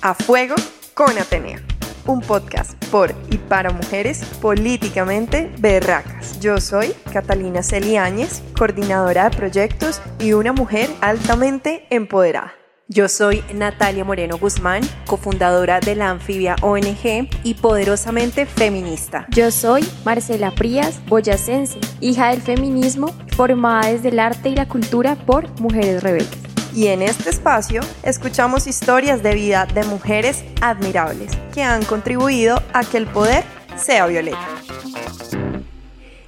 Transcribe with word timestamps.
A 0.00 0.14
Fuego 0.14 0.54
con 0.94 1.18
Atenea, 1.18 1.60
un 2.06 2.20
podcast 2.20 2.72
por 2.86 3.12
y 3.30 3.38
para 3.38 3.70
mujeres 3.70 4.24
políticamente 4.40 5.52
berracas. 5.58 6.38
Yo 6.38 6.60
soy 6.60 6.94
Catalina 7.12 7.64
Celiáñez, 7.64 8.42
coordinadora 8.56 9.28
de 9.28 9.36
proyectos 9.36 10.00
y 10.20 10.34
una 10.34 10.52
mujer 10.52 10.88
altamente 11.00 11.86
empoderada. 11.90 12.54
Yo 12.86 13.08
soy 13.08 13.42
Natalia 13.52 14.04
Moreno 14.04 14.38
Guzmán, 14.38 14.82
cofundadora 15.06 15.80
de 15.80 15.96
la 15.96 16.10
Anfibia 16.10 16.54
ONG 16.62 17.28
y 17.42 17.54
poderosamente 17.54 18.46
feminista. 18.46 19.26
Yo 19.30 19.50
soy 19.50 19.86
Marcela 20.04 20.52
Prías, 20.52 21.04
boyacense, 21.06 21.80
hija 22.00 22.28
del 22.28 22.40
feminismo, 22.40 23.12
formada 23.36 23.90
desde 23.90 24.08
el 24.08 24.20
arte 24.20 24.48
y 24.48 24.54
la 24.54 24.68
cultura 24.68 25.16
por 25.16 25.60
Mujeres 25.60 26.02
Rebeldes. 26.02 26.47
Y 26.78 26.86
en 26.86 27.02
este 27.02 27.30
espacio 27.30 27.80
escuchamos 28.04 28.68
historias 28.68 29.20
de 29.20 29.34
vida 29.34 29.66
de 29.66 29.82
mujeres 29.82 30.44
admirables 30.60 31.36
que 31.52 31.64
han 31.64 31.84
contribuido 31.84 32.62
a 32.72 32.84
que 32.84 32.98
el 32.98 33.08
poder 33.08 33.42
sea 33.76 34.06
violeta. 34.06 34.46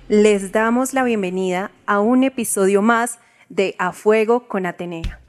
Les 0.08 0.50
damos 0.50 0.92
la 0.92 1.04
bienvenida 1.04 1.70
a 1.86 2.00
un 2.00 2.24
episodio 2.24 2.82
más 2.82 3.20
de 3.48 3.76
A 3.78 3.92
Fuego 3.92 4.48
con 4.48 4.66
Atenea. 4.66 5.20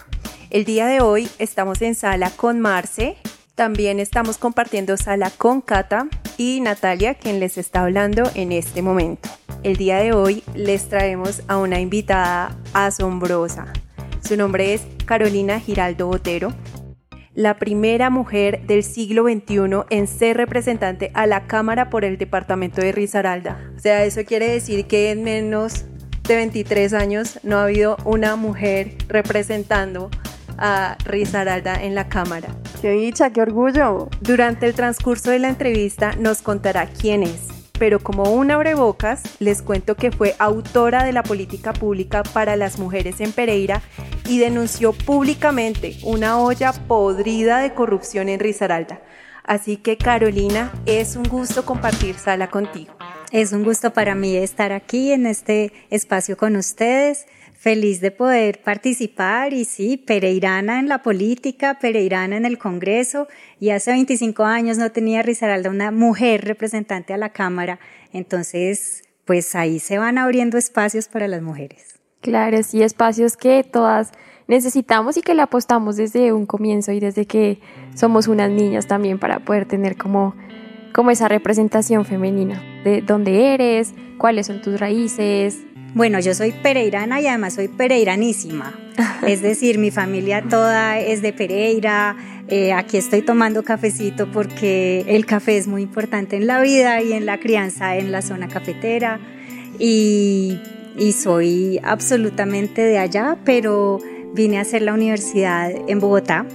El 0.49 0.65
día 0.65 0.87
de 0.87 1.01
hoy 1.01 1.29
estamos 1.37 1.83
en 1.83 1.93
sala 1.93 2.31
con 2.31 2.59
Marce, 2.59 3.15
también 3.53 3.99
estamos 3.99 4.39
compartiendo 4.39 4.97
sala 4.97 5.29
con 5.29 5.61
Cata 5.61 6.07
y 6.39 6.61
Natalia, 6.61 7.13
quien 7.13 7.39
les 7.39 7.59
está 7.59 7.83
hablando 7.83 8.23
en 8.33 8.51
este 8.51 8.81
momento. 8.81 9.29
El 9.61 9.77
día 9.77 9.97
de 9.97 10.13
hoy 10.13 10.43
les 10.55 10.89
traemos 10.89 11.43
a 11.47 11.57
una 11.57 11.79
invitada 11.79 12.57
asombrosa. 12.73 13.71
Su 14.23 14.37
nombre 14.37 14.73
es 14.73 14.81
Carolina 15.11 15.59
Giraldo 15.59 16.07
Botero, 16.07 16.53
la 17.33 17.57
primera 17.57 18.09
mujer 18.09 18.65
del 18.65 18.81
siglo 18.81 19.23
XXI 19.23 19.83
en 19.89 20.07
ser 20.07 20.37
representante 20.37 21.11
a 21.13 21.27
la 21.27 21.47
Cámara 21.47 21.89
por 21.89 22.05
el 22.05 22.17
departamento 22.17 22.79
de 22.79 22.93
Risaralda. 22.93 23.59
O 23.75 23.79
sea, 23.79 24.05
eso 24.05 24.23
quiere 24.23 24.49
decir 24.49 24.85
que 24.87 25.11
en 25.11 25.25
menos 25.25 25.83
de 26.23 26.35
23 26.37 26.93
años 26.93 27.41
no 27.43 27.57
ha 27.57 27.63
habido 27.63 27.97
una 28.05 28.37
mujer 28.37 28.95
representando 29.09 30.09
a 30.57 30.95
Risaralda 31.03 31.83
en 31.83 31.93
la 31.93 32.07
cámara. 32.07 32.47
¡Qué 32.81 32.91
dicha, 32.91 33.31
qué 33.33 33.41
orgullo! 33.41 34.07
Durante 34.21 34.65
el 34.65 34.73
transcurso 34.73 35.29
de 35.29 35.39
la 35.39 35.49
entrevista 35.49 36.15
nos 36.15 36.41
contará 36.41 36.85
quién 36.85 37.23
es, 37.23 37.47
pero 37.81 37.97
como 37.97 38.31
un 38.31 38.51
abrebocas, 38.51 39.23
les 39.39 39.63
cuento 39.63 39.95
que 39.95 40.11
fue 40.11 40.35
autora 40.37 41.03
de 41.03 41.13
la 41.13 41.23
política 41.23 41.73
pública 41.73 42.21
para 42.21 42.55
las 42.55 42.77
mujeres 42.77 43.19
en 43.21 43.31
Pereira 43.31 43.81
y 44.27 44.37
denunció 44.37 44.93
públicamente 44.93 45.97
una 46.03 46.37
olla 46.37 46.73
podrida 46.73 47.57
de 47.57 47.73
corrupción 47.73 48.29
en 48.29 48.39
Risaralda. 48.39 49.01
Así 49.43 49.77
que 49.77 49.97
Carolina, 49.97 50.71
es 50.85 51.15
un 51.15 51.23
gusto 51.23 51.65
compartir 51.65 52.13
sala 52.19 52.51
contigo. 52.51 52.93
Es 53.31 53.51
un 53.51 53.63
gusto 53.63 53.91
para 53.91 54.13
mí 54.13 54.35
estar 54.35 54.73
aquí 54.73 55.11
en 55.11 55.25
este 55.25 55.73
espacio 55.89 56.37
con 56.37 56.57
ustedes 56.57 57.25
feliz 57.61 58.01
de 58.01 58.09
poder 58.09 58.63
participar 58.63 59.53
y 59.53 59.65
sí, 59.65 59.95
pereirana 59.95 60.79
en 60.79 60.89
la 60.89 61.03
política, 61.03 61.77
pereirana 61.79 62.35
en 62.35 62.45
el 62.47 62.57
Congreso 62.57 63.27
y 63.59 63.69
hace 63.69 63.91
25 63.91 64.43
años 64.43 64.79
no 64.79 64.91
tenía 64.91 65.21
Risaralda 65.21 65.69
una 65.69 65.91
mujer 65.91 66.43
representante 66.43 67.13
a 67.13 67.17
la 67.17 67.29
Cámara, 67.29 67.79
entonces 68.13 69.03
pues 69.25 69.53
ahí 69.53 69.77
se 69.77 69.99
van 69.99 70.17
abriendo 70.17 70.57
espacios 70.57 71.07
para 71.07 71.27
las 71.27 71.43
mujeres. 71.43 71.99
Claro, 72.21 72.63
sí, 72.63 72.81
espacios 72.81 73.37
que 73.37 73.63
todas 73.63 74.09
necesitamos 74.47 75.17
y 75.17 75.21
que 75.21 75.35
le 75.35 75.43
apostamos 75.43 75.97
desde 75.97 76.33
un 76.33 76.47
comienzo 76.47 76.91
y 76.93 76.99
desde 76.99 77.27
que 77.27 77.59
somos 77.93 78.27
unas 78.27 78.49
niñas 78.49 78.87
también 78.87 79.19
para 79.19 79.37
poder 79.37 79.67
tener 79.67 79.97
como, 79.97 80.35
como 80.95 81.11
esa 81.11 81.27
representación 81.27 82.05
femenina 82.05 82.59
de 82.83 83.03
dónde 83.03 83.53
eres, 83.53 83.93
cuáles 84.17 84.47
son 84.47 84.63
tus 84.63 84.79
raíces, 84.79 85.59
bueno, 85.93 86.19
yo 86.19 86.33
soy 86.33 86.51
pereirana 86.51 87.19
y 87.19 87.27
además 87.27 87.55
soy 87.55 87.67
pereiranísima. 87.67 88.73
Es 89.27 89.41
decir, 89.41 89.77
mi 89.77 89.91
familia 89.91 90.41
toda 90.41 90.99
es 90.99 91.21
de 91.21 91.33
Pereira. 91.33 92.15
Eh, 92.47 92.71
aquí 92.73 92.97
estoy 92.97 93.21
tomando 93.21 93.63
cafecito 93.63 94.31
porque 94.31 95.03
el 95.07 95.25
café 95.25 95.57
es 95.57 95.67
muy 95.67 95.81
importante 95.81 96.37
en 96.37 96.47
la 96.47 96.61
vida 96.61 97.01
y 97.01 97.13
en 97.13 97.25
la 97.25 97.39
crianza 97.39 97.97
en 97.97 98.11
la 98.11 98.21
zona 98.21 98.47
cafetera. 98.47 99.19
Y, 99.79 100.59
y 100.97 101.11
soy 101.11 101.79
absolutamente 101.83 102.81
de 102.81 102.97
allá, 102.97 103.37
pero 103.43 103.99
vine 104.33 104.59
a 104.59 104.61
hacer 104.61 104.83
la 104.83 104.93
universidad 104.93 105.71
en 105.87 105.99
Bogotá. 105.99 106.45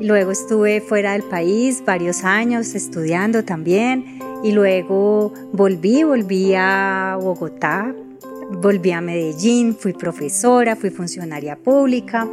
Luego 0.00 0.30
estuve 0.32 0.80
fuera 0.80 1.12
del 1.12 1.22
país 1.22 1.82
varios 1.84 2.24
años 2.24 2.74
estudiando 2.74 3.44
también 3.44 4.18
y 4.42 4.52
luego 4.52 5.32
volví, 5.52 6.02
volví 6.02 6.54
a 6.56 7.16
Bogotá 7.20 7.94
volví 8.50 8.92
a 8.92 9.00
Medellín, 9.00 9.74
fui 9.74 9.92
profesora, 9.92 10.76
fui 10.76 10.90
funcionaria 10.90 11.56
pública 11.56 12.28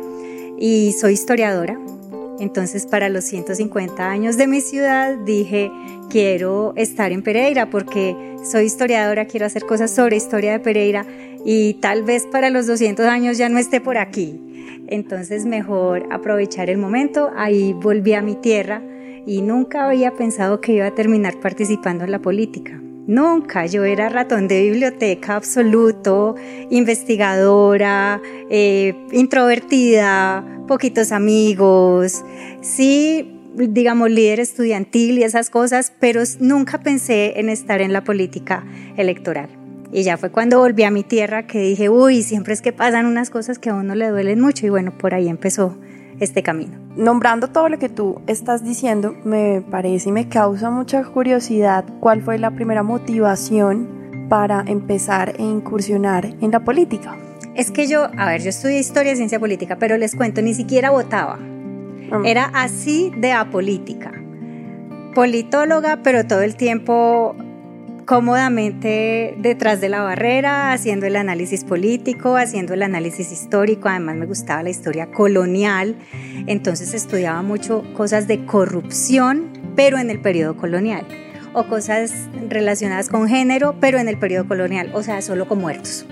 y 0.58 0.94
soy 0.94 1.14
historiadora. 1.14 1.80
Entonces 2.40 2.86
para 2.86 3.10
los 3.10 3.26
150 3.26 4.10
años 4.10 4.38
de 4.38 4.48
mi 4.48 4.62
ciudad 4.62 5.18
dije, 5.26 5.72
quiero 6.10 6.74
estar 6.76 7.12
en 7.12 7.22
Pereira 7.22 7.70
porque 7.70 8.16
soy 8.44 8.66
historiadora, 8.66 9.26
quiero 9.26 9.46
hacer 9.46 9.66
cosas 9.66 9.92
sobre 9.92 10.16
historia 10.16 10.54
de 10.54 10.60
Pereira 10.60 11.06
y 11.46 11.76
tal 11.76 12.04
vez 12.04 12.26
para 12.26 12.50
los 12.50 12.68
200 12.68 13.06
años 13.06 13.38
ya 13.38 13.50
no 13.50 13.60
esté 13.60 13.82
por 13.82 13.98
aquí. 13.98 14.40
Entonces 14.88 15.46
mejor 15.46 16.08
aprovechar 16.12 16.70
el 16.70 16.78
momento, 16.78 17.30
ahí 17.36 17.74
volví 17.74 18.14
a 18.14 18.22
mi 18.22 18.36
tierra 18.36 18.82
y 19.26 19.42
nunca 19.42 19.86
había 19.86 20.12
pensado 20.16 20.62
que 20.62 20.74
iba 20.74 20.88
a 20.88 20.96
terminar 20.96 21.40
participando 21.40 22.06
en 22.06 22.12
la 22.12 22.20
política. 22.20 22.82
Nunca, 23.10 23.66
yo 23.66 23.86
era 23.86 24.08
ratón 24.08 24.48
de 24.48 24.62
biblioteca 24.62 25.36
absoluto, 25.36 26.36
investigadora, 26.70 28.22
eh, 28.52 28.94
introvertida, 29.12 30.46
poquitos 30.68 31.12
amigos, 31.12 32.24
sí, 32.62 33.36
digamos, 33.56 34.12
líder 34.12 34.40
estudiantil 34.40 35.18
y 35.18 35.24
esas 35.24 35.50
cosas, 35.50 35.92
pero 36.00 36.22
nunca 36.40 36.82
pensé 36.82 37.40
en 37.40 37.50
estar 37.50 37.82
en 37.82 37.94
la 37.94 38.04
política 38.04 38.64
electoral. 38.96 39.50
Y 39.92 40.04
ya 40.04 40.18
fue 40.18 40.30
cuando 40.30 40.60
volví 40.60 40.84
a 40.84 40.92
mi 40.92 41.02
tierra 41.02 41.48
que 41.48 41.62
dije, 41.62 41.90
uy, 41.90 42.22
siempre 42.22 42.54
es 42.54 42.62
que 42.62 42.74
pasan 42.74 43.08
unas 43.08 43.32
cosas 43.32 43.58
que 43.58 43.72
a 43.72 43.74
uno 43.74 43.96
le 43.96 44.08
duelen 44.10 44.40
mucho 44.40 44.68
y 44.68 44.70
bueno, 44.70 44.96
por 44.96 45.16
ahí 45.16 45.30
empezó 45.30 45.76
este 46.20 46.44
camino. 46.44 46.78
Nombrando 46.96 47.48
todo 47.48 47.70
lo 47.70 47.80
que 47.80 47.90
tú 47.90 48.22
estás 48.28 48.64
diciendo, 48.64 49.16
me 49.24 49.62
parece 49.62 50.10
y 50.10 50.12
me 50.12 50.28
causa 50.28 50.70
mucha 50.70 51.04
curiosidad 51.04 51.86
cuál 52.00 52.22
fue 52.22 52.38
la 52.38 52.52
primera 52.52 52.84
motivación 52.84 54.28
para 54.30 54.64
empezar 54.68 55.34
e 55.38 55.44
incursionar 55.44 56.26
en 56.26 56.52
la 56.52 56.60
política. 56.60 57.18
Es 57.56 57.72
que 57.72 57.88
yo, 57.88 58.10
a 58.18 58.26
ver, 58.26 58.42
yo 58.42 58.50
estudié 58.50 58.80
historia 58.80 59.14
y 59.14 59.16
ciencia 59.16 59.40
política, 59.40 59.78
pero 59.78 59.98
les 59.98 60.16
cuento, 60.16 60.42
ni 60.42 60.54
siquiera 60.54 60.92
votaba. 60.92 61.40
Ah. 62.12 62.22
Era 62.24 62.46
así 62.54 63.12
de 63.18 63.32
apolítica. 63.32 64.14
Politóloga, 65.16 66.00
pero 66.04 66.26
todo 66.26 66.42
el 66.42 66.56
tiempo 66.56 67.36
cómodamente 68.10 69.36
detrás 69.38 69.82
de 69.82 69.88
la 69.88 70.02
barrera, 70.02 70.74
haciendo 70.74 71.06
el 71.06 71.16
análisis 71.16 71.64
político, 71.64 72.38
haciendo 72.38 72.74
el 72.74 72.82
análisis 72.82 73.32
histórico. 73.32 73.88
Además 73.88 74.16
me 74.16 74.26
gustaba 74.26 74.64
la 74.64 74.72
historia 74.72 75.12
colonial, 75.12 75.96
entonces 76.48 76.96
estudiaba 76.96 77.44
mucho 77.44 77.84
cosas 77.94 78.28
de 78.28 78.48
corrupción, 78.48 79.52
pero 79.76 80.00
en 80.00 80.10
el 80.10 80.20
periodo 80.20 80.58
colonial, 80.58 81.06
o 81.54 81.68
cosas 81.68 82.12
relacionadas 82.50 83.10
con 83.10 83.28
género, 83.28 83.76
pero 83.80 84.00
en 84.00 84.08
el 84.08 84.18
periodo 84.18 84.48
colonial, 84.48 84.90
o 84.96 85.04
sea, 85.04 85.22
solo 85.22 85.48
con 85.48 85.60
muertos. 85.60 86.08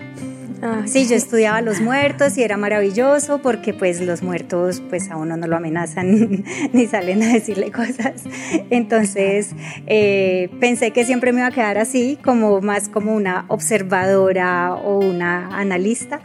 Ah, 0.62 0.84
sí, 0.85 1.07
yo 1.07 1.16
estudiaba 1.16 1.62
los 1.62 1.81
muertos 1.81 2.38
y 2.38 2.44
era 2.44 2.57
maravilloso 2.57 3.40
porque 3.41 3.73
pues 3.73 4.01
los 4.01 4.23
muertos 4.23 4.81
pues 4.90 5.12
a 5.12 5.16
uno 5.16 5.38
no 5.38 5.45
lo 5.45 5.56
amenazan 5.56 6.44
ni 6.73 6.88
salen 6.88 7.22
a 7.23 7.34
decirle 7.34 7.72
cosas. 7.72 8.24
Entonces 8.69 9.51
eh, 9.86 10.50
pensé 10.59 10.92
que 10.92 11.06
siempre 11.06 11.31
me 11.31 11.39
iba 11.39 11.48
a 11.48 11.51
quedar 11.51 11.77
así, 11.77 12.18
como 12.24 12.62
más 12.62 12.89
como 12.89 13.15
una 13.15 13.45
observadora 13.50 14.74
o 14.74 15.00
una 15.00 15.57
analista, 15.57 16.21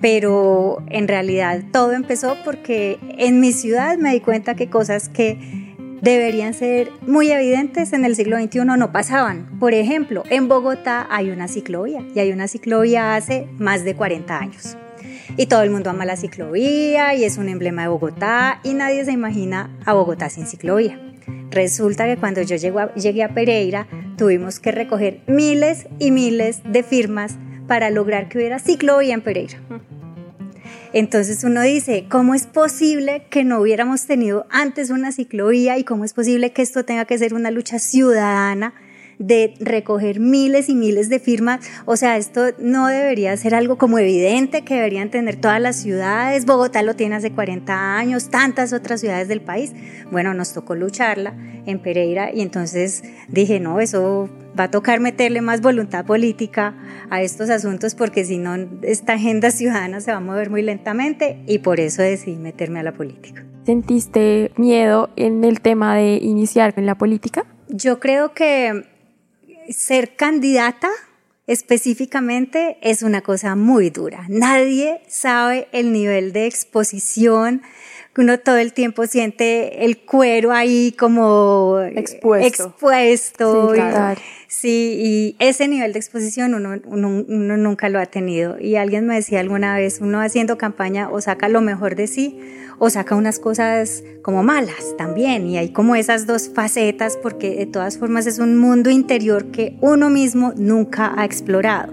pero 0.00 0.82
en 0.88 1.08
realidad 1.08 1.62
todo 1.72 1.92
empezó 1.92 2.36
porque 2.44 2.98
en 3.18 3.40
mi 3.40 3.52
ciudad 3.52 3.98
me 3.98 4.12
di 4.12 4.20
cuenta 4.20 4.54
que 4.54 4.70
cosas 4.70 5.08
que 5.08 5.63
deberían 6.04 6.52
ser 6.52 6.90
muy 7.06 7.30
evidentes 7.30 7.94
en 7.94 8.04
el 8.04 8.14
siglo 8.14 8.38
XXI 8.38 8.60
no 8.76 8.92
pasaban. 8.92 9.58
Por 9.58 9.72
ejemplo, 9.72 10.22
en 10.28 10.48
Bogotá 10.48 11.06
hay 11.10 11.30
una 11.30 11.48
ciclovía 11.48 12.04
y 12.14 12.20
hay 12.20 12.30
una 12.30 12.46
ciclovía 12.46 13.16
hace 13.16 13.48
más 13.58 13.84
de 13.84 13.94
40 13.94 14.38
años. 14.38 14.76
Y 15.38 15.46
todo 15.46 15.62
el 15.62 15.70
mundo 15.70 15.88
ama 15.88 16.04
la 16.04 16.16
ciclovía 16.16 17.14
y 17.14 17.24
es 17.24 17.38
un 17.38 17.48
emblema 17.48 17.82
de 17.82 17.88
Bogotá 17.88 18.60
y 18.62 18.74
nadie 18.74 19.04
se 19.06 19.12
imagina 19.12 19.74
a 19.86 19.94
Bogotá 19.94 20.28
sin 20.28 20.46
ciclovía. 20.46 21.00
Resulta 21.50 22.04
que 22.04 22.18
cuando 22.18 22.42
yo 22.42 22.56
llegué 22.56 23.22
a 23.22 23.32
Pereira 23.32 23.86
tuvimos 24.18 24.60
que 24.60 24.72
recoger 24.72 25.22
miles 25.26 25.86
y 25.98 26.10
miles 26.10 26.60
de 26.64 26.82
firmas 26.82 27.36
para 27.66 27.88
lograr 27.88 28.28
que 28.28 28.38
hubiera 28.38 28.58
ciclovía 28.58 29.14
en 29.14 29.22
Pereira. 29.22 29.58
Entonces 30.94 31.42
uno 31.42 31.60
dice, 31.60 32.06
¿cómo 32.08 32.36
es 32.36 32.46
posible 32.46 33.26
que 33.28 33.42
no 33.42 33.60
hubiéramos 33.60 34.06
tenido 34.06 34.46
antes 34.48 34.90
una 34.90 35.10
ciclovía 35.10 35.76
y 35.76 35.82
cómo 35.82 36.04
es 36.04 36.14
posible 36.14 36.52
que 36.52 36.62
esto 36.62 36.84
tenga 36.84 37.04
que 37.04 37.18
ser 37.18 37.34
una 37.34 37.50
lucha 37.50 37.78
ciudadana? 37.80 38.74
de 39.18 39.54
recoger 39.60 40.18
miles 40.18 40.68
y 40.68 40.74
miles 40.74 41.08
de 41.08 41.20
firmas. 41.20 41.64
O 41.84 41.96
sea, 41.96 42.16
esto 42.16 42.46
no 42.58 42.88
debería 42.88 43.36
ser 43.36 43.54
algo 43.54 43.78
como 43.78 44.00
evidente 44.00 44.62
que 44.62 44.74
deberían 44.74 45.08
tener 45.08 45.36
todas 45.36 45.60
las 45.60 45.76
ciudades. 45.76 46.46
Bogotá 46.46 46.82
lo 46.82 46.96
tiene 46.96 47.14
hace 47.14 47.30
40 47.30 47.96
años, 47.96 48.28
tantas 48.30 48.72
otras 48.72 49.00
ciudades 49.00 49.28
del 49.28 49.40
país. 49.40 49.72
Bueno, 50.10 50.34
nos 50.34 50.52
tocó 50.52 50.74
lucharla 50.74 51.32
en 51.64 51.78
Pereira 51.78 52.32
y 52.32 52.40
entonces 52.40 53.04
dije, 53.28 53.60
no, 53.60 53.78
eso 53.78 54.28
va 54.58 54.64
a 54.64 54.70
tocar 54.70 55.00
meterle 55.00 55.40
más 55.40 55.60
voluntad 55.60 56.04
política 56.04 56.74
a 57.10 57.22
estos 57.22 57.50
asuntos 57.50 57.94
porque 57.94 58.24
si 58.24 58.38
no, 58.38 58.54
esta 58.82 59.14
agenda 59.14 59.50
ciudadana 59.50 60.00
se 60.00 60.12
va 60.12 60.18
a 60.18 60.20
mover 60.20 60.50
muy 60.50 60.62
lentamente 60.62 61.42
y 61.46 61.58
por 61.58 61.80
eso 61.80 62.02
decidí 62.02 62.36
meterme 62.36 62.80
a 62.80 62.82
la 62.82 62.92
política. 62.92 63.44
¿Sentiste 63.64 64.52
miedo 64.56 65.10
en 65.16 65.44
el 65.44 65.60
tema 65.60 65.96
de 65.96 66.16
iniciar 66.16 66.74
en 66.76 66.86
la 66.86 66.96
política? 66.96 67.46
Yo 67.68 67.98
creo 67.98 68.34
que 68.34 68.84
ser 69.70 70.16
candidata 70.16 70.90
específicamente 71.46 72.78
es 72.82 73.02
una 73.02 73.20
cosa 73.20 73.54
muy 73.54 73.90
dura. 73.90 74.24
Nadie 74.28 75.02
sabe 75.08 75.68
el 75.72 75.92
nivel 75.92 76.32
de 76.32 76.46
exposición 76.46 77.62
uno 78.16 78.38
todo 78.38 78.58
el 78.58 78.72
tiempo 78.72 79.06
siente 79.06 79.84
el 79.84 79.98
cuero 79.98 80.52
ahí 80.52 80.92
como 80.98 81.80
expuesto. 81.80 82.68
expuesto. 82.68 83.72
Sí, 84.46 85.00
y, 85.02 85.36
ese 85.40 85.66
nivel 85.66 85.92
de 85.92 85.98
exposición 85.98 86.54
uno, 86.54 86.80
uno, 86.86 87.56
nunca 87.56 87.88
lo 87.88 87.98
ha 87.98 88.06
tenido. 88.06 88.58
Y 88.60 88.76
alguien 88.76 89.06
me 89.06 89.16
decía 89.16 89.40
alguna 89.40 89.76
vez, 89.76 89.98
uno 90.00 90.20
haciendo 90.20 90.58
campaña 90.58 91.10
o 91.10 91.20
saca 91.20 91.48
lo 91.48 91.60
mejor 91.60 91.96
de 91.96 92.06
sí 92.06 92.38
o 92.78 92.90
saca 92.90 93.16
unas 93.16 93.38
cosas 93.38 94.04
como 94.22 94.42
malas 94.42 94.96
también. 94.96 95.48
Y 95.48 95.58
hay 95.58 95.70
como 95.70 95.96
esas 95.96 96.26
dos 96.26 96.50
facetas 96.54 97.16
porque 97.16 97.56
de 97.56 97.66
todas 97.66 97.98
formas 97.98 98.26
es 98.26 98.38
un 98.38 98.56
mundo 98.56 98.90
interior 98.90 99.50
que 99.50 99.76
uno 99.80 100.08
mismo 100.08 100.52
nunca 100.56 101.12
ha 101.16 101.24
explorado. 101.24 101.92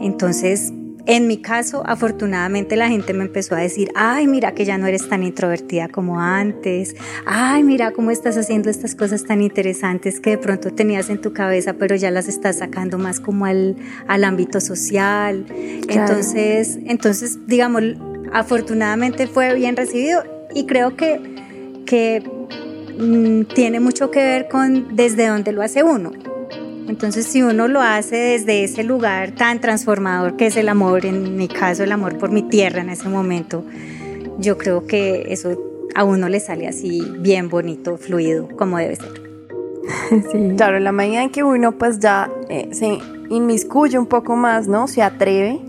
Entonces, 0.00 0.72
en 1.06 1.28
mi 1.28 1.38
caso, 1.38 1.84
afortunadamente 1.86 2.74
la 2.74 2.88
gente 2.88 3.14
me 3.14 3.24
empezó 3.24 3.54
a 3.54 3.58
decir, 3.58 3.90
ay, 3.94 4.26
mira 4.26 4.54
que 4.54 4.64
ya 4.64 4.76
no 4.76 4.86
eres 4.88 5.08
tan 5.08 5.22
introvertida 5.22 5.88
como 5.88 6.20
antes, 6.20 6.96
ay, 7.24 7.62
mira 7.62 7.92
cómo 7.92 8.10
estás 8.10 8.36
haciendo 8.36 8.70
estas 8.70 8.96
cosas 8.96 9.24
tan 9.24 9.40
interesantes 9.40 10.18
que 10.18 10.30
de 10.30 10.38
pronto 10.38 10.72
tenías 10.72 11.08
en 11.08 11.20
tu 11.20 11.32
cabeza, 11.32 11.74
pero 11.74 11.94
ya 11.94 12.10
las 12.10 12.26
estás 12.26 12.58
sacando 12.58 12.98
más 12.98 13.20
como 13.20 13.46
al, 13.46 13.76
al 14.08 14.24
ámbito 14.24 14.60
social. 14.60 15.46
Entonces, 15.88 16.78
entonces, 16.86 17.38
digamos, 17.46 17.82
afortunadamente 18.32 19.28
fue 19.28 19.54
bien 19.54 19.76
recibido 19.76 20.24
y 20.54 20.66
creo 20.66 20.96
que, 20.96 21.20
que 21.86 22.22
mm, 22.98 23.54
tiene 23.54 23.78
mucho 23.78 24.10
que 24.10 24.24
ver 24.24 24.48
con 24.48 24.96
desde 24.96 25.28
dónde 25.28 25.52
lo 25.52 25.62
hace 25.62 25.84
uno. 25.84 26.10
Entonces, 26.88 27.26
si 27.26 27.42
uno 27.42 27.68
lo 27.68 27.80
hace 27.80 28.16
desde 28.16 28.64
ese 28.64 28.84
lugar 28.84 29.32
tan 29.32 29.60
transformador 29.60 30.36
que 30.36 30.46
es 30.46 30.56
el 30.56 30.68
amor, 30.68 31.04
en 31.04 31.36
mi 31.36 31.48
caso 31.48 31.82
el 31.82 31.92
amor 31.92 32.16
por 32.18 32.30
mi 32.30 32.42
tierra 32.42 32.80
en 32.80 32.90
ese 32.90 33.08
momento, 33.08 33.64
yo 34.38 34.56
creo 34.56 34.86
que 34.86 35.32
eso 35.32 35.56
a 35.94 36.04
uno 36.04 36.28
le 36.28 36.40
sale 36.40 36.68
así 36.68 37.02
bien 37.18 37.48
bonito, 37.48 37.96
fluido, 37.96 38.48
como 38.56 38.78
debe 38.78 38.96
ser. 38.96 39.26
Sí. 40.32 40.54
Claro, 40.56 40.80
la 40.80 40.92
medida 40.92 41.22
en 41.22 41.30
que 41.30 41.44
uno 41.44 41.72
pues 41.72 42.00
ya 42.00 42.30
eh, 42.48 42.68
se 42.72 42.98
inmiscuye 43.30 43.98
un 43.98 44.06
poco 44.06 44.36
más, 44.36 44.66
¿no? 44.68 44.88
Se 44.88 45.02
atreve, 45.02 45.60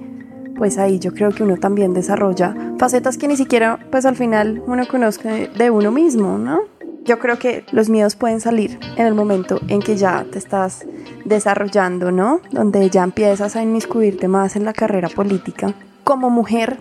pues 0.58 0.78
ahí 0.78 1.00
yo 1.00 1.14
creo 1.14 1.32
que 1.32 1.44
uno 1.44 1.58
también 1.58 1.94
desarrolla 1.94 2.56
facetas 2.78 3.18
que 3.18 3.28
ni 3.28 3.38
siquiera 3.38 3.80
pues 3.92 4.06
al 4.06 4.16
final 4.16 4.64
uno 4.66 4.88
conozca 4.88 5.32
de 5.34 5.70
uno 5.70 5.92
mismo, 5.92 6.38
¿no? 6.38 6.62
Yo 7.08 7.20
creo 7.20 7.40
que 7.40 7.64
los 7.72 7.88
miedos 7.88 8.18
pueden 8.18 8.42
salir 8.42 8.78
en 8.98 9.08
el 9.08 9.14
momento 9.14 9.62
en 9.70 9.82
que 9.82 9.96
ya 9.96 10.26
te 10.30 10.38
estás 10.38 10.86
desarrollando, 11.24 12.12
¿no? 12.12 12.42
Donde 12.52 12.90
ya 12.90 13.02
empiezas 13.04 13.56
a 13.56 13.64
inmiscuirte 13.64 14.28
más 14.28 14.58
en 14.58 14.66
la 14.66 14.74
carrera 14.74 15.08
política. 15.08 15.74
Como 16.04 16.30
mujer, 16.30 16.78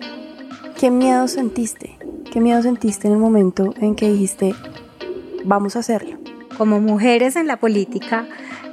¿qué 0.77 0.91
miedo 0.91 1.29
sentiste? 1.29 1.97
¿Qué 2.29 2.41
miedo 2.41 2.61
sentiste 2.61 3.07
en 3.07 3.13
el 3.13 3.19
momento 3.19 3.73
en 3.77 3.95
que 3.95 4.11
dijiste, 4.11 4.53
vamos 5.45 5.77
a 5.77 5.79
hacerlo? 5.79 6.17
Como 6.57 6.81
mujeres 6.81 7.37
en 7.37 7.47
la 7.47 7.55
política, 7.55 8.27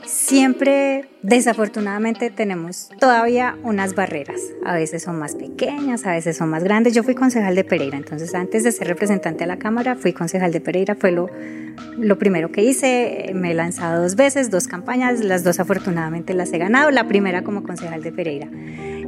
siempre 0.05 1.09
desafortunadamente 1.25 2.29
tenemos 2.29 2.91
todavía 3.01 3.57
unas 3.63 3.95
barreras. 3.95 4.41
A 4.65 4.75
veces 4.75 5.03
son 5.03 5.19
más 5.19 5.35
pequeñas, 5.35 6.05
a 6.07 6.13
veces 6.13 6.37
son 6.37 6.51
más 6.51 6.63
grandes. 6.63 6.93
Yo 6.93 7.03
fui 7.03 7.15
concejal 7.15 7.55
de 7.55 7.65
Pereira, 7.65 7.97
entonces 7.97 8.35
antes 8.35 8.63
de 8.63 8.73
ser 8.73 8.89
representante 8.89 9.45
de 9.45 9.49
la 9.49 9.59
Cámara, 9.59 9.97
fui 9.97 10.13
concejal 10.13 10.53
de 10.53 10.61
Pereira. 10.61 10.95
Fue 10.95 11.13
lo, 11.13 11.31
lo 11.97 12.19
primero 12.19 12.53
que 12.53 12.63
hice. 12.63 13.33
Me 13.35 13.53
he 13.53 13.55
lanzado 13.55 14.03
dos 14.03 14.17
veces, 14.17 14.51
dos 14.51 14.69
campañas. 14.69 15.21
Las 15.21 15.45
dos 15.45 15.61
afortunadamente 15.61 16.35
las 16.35 16.53
he 16.53 16.59
ganado. 16.59 16.91
La 16.91 17.09
primera 17.09 17.43
como 17.43 17.63
concejal 17.63 18.03
de 18.03 18.13
Pereira. 18.13 18.49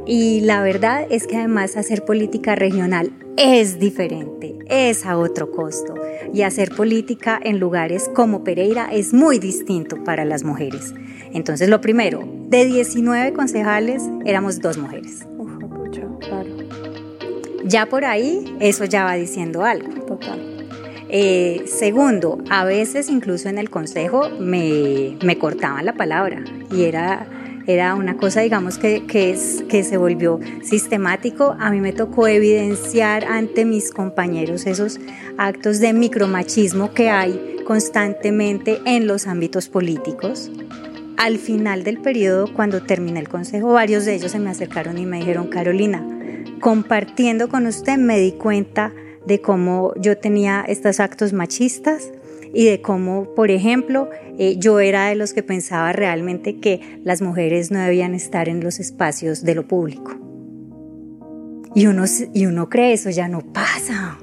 Y 0.07 0.41
la 0.41 0.63
verdad 0.63 1.05
es 1.09 1.27
que 1.27 1.35
además 1.35 1.77
hacer 1.77 2.03
política 2.03 2.55
regional 2.55 3.11
es 3.35 3.77
diferente, 3.77 4.55
es 4.67 5.05
a 5.05 5.17
otro 5.17 5.51
costo. 5.51 5.93
Y 6.33 6.41
hacer 6.41 6.71
política 6.71 7.39
en 7.43 7.59
lugares 7.59 8.09
como 8.15 8.43
Pereira 8.43 8.87
es 8.91 9.13
muy 9.13 9.37
distinto 9.37 10.03
para 10.03 10.25
las 10.25 10.43
mujeres. 10.43 10.93
Entonces, 11.33 11.67
lo 11.67 11.81
primero, 11.81 12.06
de 12.09 12.65
19 12.65 13.33
concejales 13.33 14.03
éramos 14.25 14.59
dos 14.59 14.77
mujeres. 14.77 15.25
Ya 17.65 17.85
por 17.87 18.05
ahí, 18.05 18.55
eso 18.59 18.85
ya 18.85 19.03
va 19.03 19.15
diciendo 19.15 19.63
algo. 19.63 19.89
Total. 20.05 20.39
Eh, 21.09 21.63
segundo, 21.67 22.37
a 22.49 22.65
veces 22.65 23.09
incluso 23.09 23.49
en 23.49 23.57
el 23.57 23.69
consejo 23.69 24.29
me, 24.39 25.17
me 25.23 25.37
cortaban 25.37 25.85
la 25.85 25.93
palabra 25.93 26.43
y 26.71 26.83
era 26.83 27.27
era 27.67 27.95
una 27.95 28.15
cosa, 28.15 28.39
digamos, 28.39 28.77
que, 28.77 29.05
que, 29.05 29.29
es, 29.29 29.63
que 29.67 29.83
se 29.83 29.97
volvió 29.97 30.39
sistemático. 30.63 31.55
A 31.59 31.69
mí 31.69 31.81
me 31.81 31.91
tocó 31.91 32.27
evidenciar 32.27 33.25
ante 33.25 33.65
mis 33.65 33.91
compañeros 33.91 34.65
esos 34.65 35.01
actos 35.37 35.81
de 35.81 35.91
micromachismo 35.91 36.93
que 36.93 37.09
hay 37.09 37.57
constantemente 37.65 38.79
en 38.85 39.05
los 39.05 39.27
ámbitos 39.27 39.67
políticos. 39.67 40.49
Al 41.17 41.39
final 41.39 41.83
del 41.83 41.99
periodo, 41.99 42.53
cuando 42.53 42.83
terminé 42.83 43.19
el 43.19 43.27
consejo, 43.27 43.73
varios 43.73 44.05
de 44.05 44.13
ellos 44.13 44.31
se 44.31 44.39
me 44.39 44.51
acercaron 44.51 44.99
y 44.99 45.05
me 45.07 45.17
dijeron, 45.17 45.47
Carolina, 45.47 46.07
compartiendo 46.59 47.49
con 47.49 47.65
usted 47.65 47.97
me 47.97 48.19
di 48.19 48.33
cuenta 48.33 48.93
de 49.25 49.41
cómo 49.41 49.93
yo 49.99 50.17
tenía 50.17 50.63
estos 50.67 50.99
actos 50.99 51.33
machistas 51.33 52.11
y 52.53 52.65
de 52.65 52.81
cómo, 52.81 53.33
por 53.35 53.49
ejemplo, 53.49 54.09
eh, 54.37 54.57
yo 54.59 54.79
era 54.79 55.07
de 55.07 55.15
los 55.15 55.33
que 55.33 55.41
pensaba 55.41 55.91
realmente 55.91 56.59
que 56.59 56.99
las 57.03 57.21
mujeres 57.23 57.71
no 57.71 57.79
debían 57.79 58.13
estar 58.13 58.47
en 58.47 58.63
los 58.63 58.79
espacios 58.79 59.43
de 59.43 59.55
lo 59.55 59.67
público. 59.67 60.15
Y 61.73 61.87
uno, 61.87 62.05
y 62.33 62.45
uno 62.45 62.69
cree 62.69 62.93
eso 62.93 63.09
ya 63.09 63.27
no 63.27 63.41
pasa. 63.41 64.19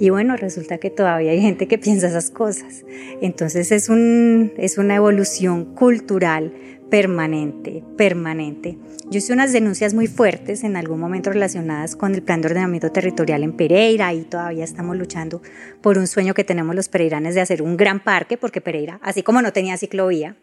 Y 0.00 0.10
bueno, 0.10 0.36
resulta 0.36 0.78
que 0.78 0.90
todavía 0.90 1.32
hay 1.32 1.40
gente 1.40 1.66
que 1.66 1.78
piensa 1.78 2.08
esas 2.08 2.30
cosas. 2.30 2.84
Entonces 3.20 3.72
es, 3.72 3.88
un, 3.88 4.52
es 4.56 4.78
una 4.78 4.94
evolución 4.94 5.74
cultural 5.74 6.52
permanente, 6.88 7.82
permanente. 7.96 8.78
Yo 9.10 9.18
hice 9.18 9.32
unas 9.32 9.52
denuncias 9.52 9.94
muy 9.94 10.06
fuertes 10.06 10.64
en 10.64 10.76
algún 10.76 11.00
momento 11.00 11.30
relacionadas 11.30 11.96
con 11.96 12.14
el 12.14 12.22
plan 12.22 12.40
de 12.40 12.48
ordenamiento 12.48 12.92
territorial 12.92 13.42
en 13.42 13.52
Pereira 13.52 14.12
y 14.14 14.22
todavía 14.22 14.64
estamos 14.64 14.96
luchando 14.96 15.42
por 15.82 15.98
un 15.98 16.06
sueño 16.06 16.34
que 16.34 16.44
tenemos 16.44 16.74
los 16.74 16.88
pereiranes 16.88 17.34
de 17.34 17.40
hacer 17.40 17.62
un 17.62 17.76
gran 17.76 18.00
parque, 18.00 18.36
porque 18.36 18.60
Pereira, 18.60 19.00
así 19.02 19.22
como 19.22 19.42
no 19.42 19.52
tenía 19.52 19.76
ciclovía, 19.76 20.36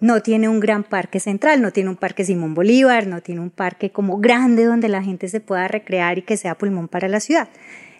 no 0.00 0.20
tiene 0.20 0.48
un 0.48 0.58
gran 0.58 0.82
parque 0.82 1.20
central, 1.20 1.62
no 1.62 1.70
tiene 1.70 1.90
un 1.90 1.96
parque 1.96 2.24
Simón 2.24 2.54
Bolívar, 2.54 3.06
no 3.06 3.20
tiene 3.20 3.40
un 3.40 3.50
parque 3.50 3.90
como 3.90 4.18
grande 4.18 4.64
donde 4.64 4.88
la 4.88 5.02
gente 5.02 5.28
se 5.28 5.40
pueda 5.40 5.68
recrear 5.68 6.18
y 6.18 6.22
que 6.22 6.36
sea 6.36 6.58
pulmón 6.58 6.88
para 6.88 7.06
la 7.06 7.20
ciudad. 7.20 7.48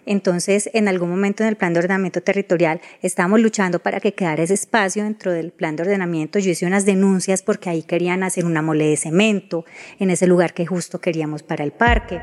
Entonces, 0.05 0.69
en 0.73 0.87
algún 0.87 1.09
momento 1.09 1.43
en 1.43 1.49
el 1.49 1.55
plan 1.55 1.73
de 1.73 1.79
ordenamiento 1.79 2.21
territorial 2.21 2.81
estábamos 3.01 3.39
luchando 3.39 3.79
para 3.79 3.99
que 3.99 4.13
quedara 4.13 4.43
ese 4.43 4.53
espacio 4.53 5.03
dentro 5.03 5.31
del 5.31 5.51
plan 5.51 5.75
de 5.75 5.83
ordenamiento. 5.83 6.39
Yo 6.39 6.51
hice 6.51 6.65
unas 6.65 6.85
denuncias 6.85 7.41
porque 7.41 7.69
ahí 7.69 7.83
querían 7.83 8.23
hacer 8.23 8.45
una 8.45 8.61
mole 8.61 8.87
de 8.87 8.97
cemento 8.97 9.65
en 9.99 10.09
ese 10.09 10.27
lugar 10.27 10.53
que 10.53 10.65
justo 10.65 10.99
queríamos 10.99 11.43
para 11.43 11.63
el 11.63 11.71
parque. 11.71 12.19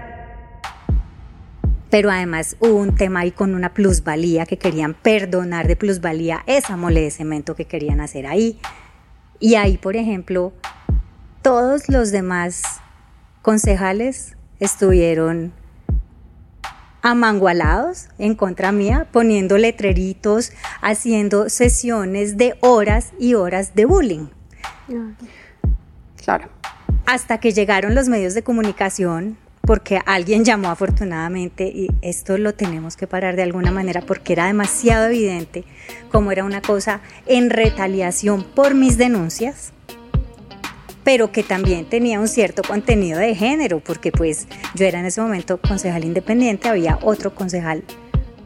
Pero 1.90 2.10
además 2.10 2.56
hubo 2.60 2.76
un 2.76 2.94
tema 2.94 3.20
ahí 3.20 3.32
con 3.32 3.54
una 3.54 3.75
plusvalía 3.75 4.46
que 4.46 4.58
querían 4.58 4.94
perdonar 4.94 5.66
de 5.66 5.75
plusvalía 5.75 6.44
esa 6.46 6.76
mole 6.76 7.00
de 7.00 7.10
cemento 7.10 7.56
que 7.56 7.64
querían 7.64 8.00
hacer 8.00 8.26
ahí. 8.26 8.60
Y 9.40 9.56
ahí, 9.56 9.76
por 9.76 9.96
ejemplo, 9.96 10.52
todos 11.42 11.88
los 11.88 12.12
demás 12.12 12.62
concejales 13.42 14.37
estuvieron 14.60 15.52
amangualados 17.02 18.09
en 18.19 18.35
contra 18.35 18.73
mía, 18.73 19.07
poniendo 19.11 19.59
letreritos, 19.59 20.52
haciendo 20.80 21.49
sesiones 21.49 22.37
de 22.37 22.57
horas 22.61 23.12
y 23.19 23.35
horas 23.35 23.75
de 23.75 23.85
bullying. 23.85 24.26
Claro. 26.25 26.49
Hasta 27.07 27.38
que 27.38 27.52
llegaron 27.52 27.95
los 27.95 28.09
medios 28.09 28.35
de 28.35 28.42
comunicación 28.42 29.37
porque 29.62 30.00
alguien 30.04 30.45
llamó 30.45 30.71
afortunadamente 30.71 31.64
y 31.64 31.88
esto 32.02 32.38
lo 32.38 32.54
tenemos 32.54 32.97
que 32.97 33.07
parar 33.07 33.37
de 33.37 33.42
alguna 33.42 33.71
manera 33.71 34.00
porque 34.00 34.33
era 34.33 34.47
demasiado 34.47 35.07
evidente 35.07 35.64
como 36.11 36.33
era 36.33 36.45
una 36.45 36.61
cosa 36.61 37.00
en 37.26 37.50
retaliación 37.50 38.42
por 38.42 38.75
mis 38.75 38.97
denuncias 38.97 39.73
pero 41.04 41.33
que 41.33 41.42
también 41.42 41.87
tenía 41.87 42.21
un 42.21 42.28
cierto 42.28 42.62
contenido 42.62 43.19
de 43.19 43.35
género, 43.35 43.80
porque 43.80 44.12
pues 44.12 44.47
yo 44.75 44.87
era 44.87 45.00
en 45.00 45.07
ese 45.07 45.21
momento 45.21 45.59
concejal 45.61 46.04
independiente, 46.04 46.69
había 46.69 46.99
otro 47.02 47.35
concejal 47.35 47.83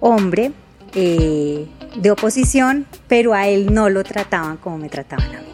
hombre 0.00 0.52
eh, 0.94 1.66
de 1.96 2.10
oposición, 2.10 2.86
pero 3.08 3.34
a 3.34 3.48
él 3.48 3.72
no 3.72 3.88
lo 3.88 4.04
trataban 4.04 4.56
como 4.56 4.78
me 4.78 4.88
trataban 4.88 5.26
a 5.34 5.40
mí. 5.40 5.48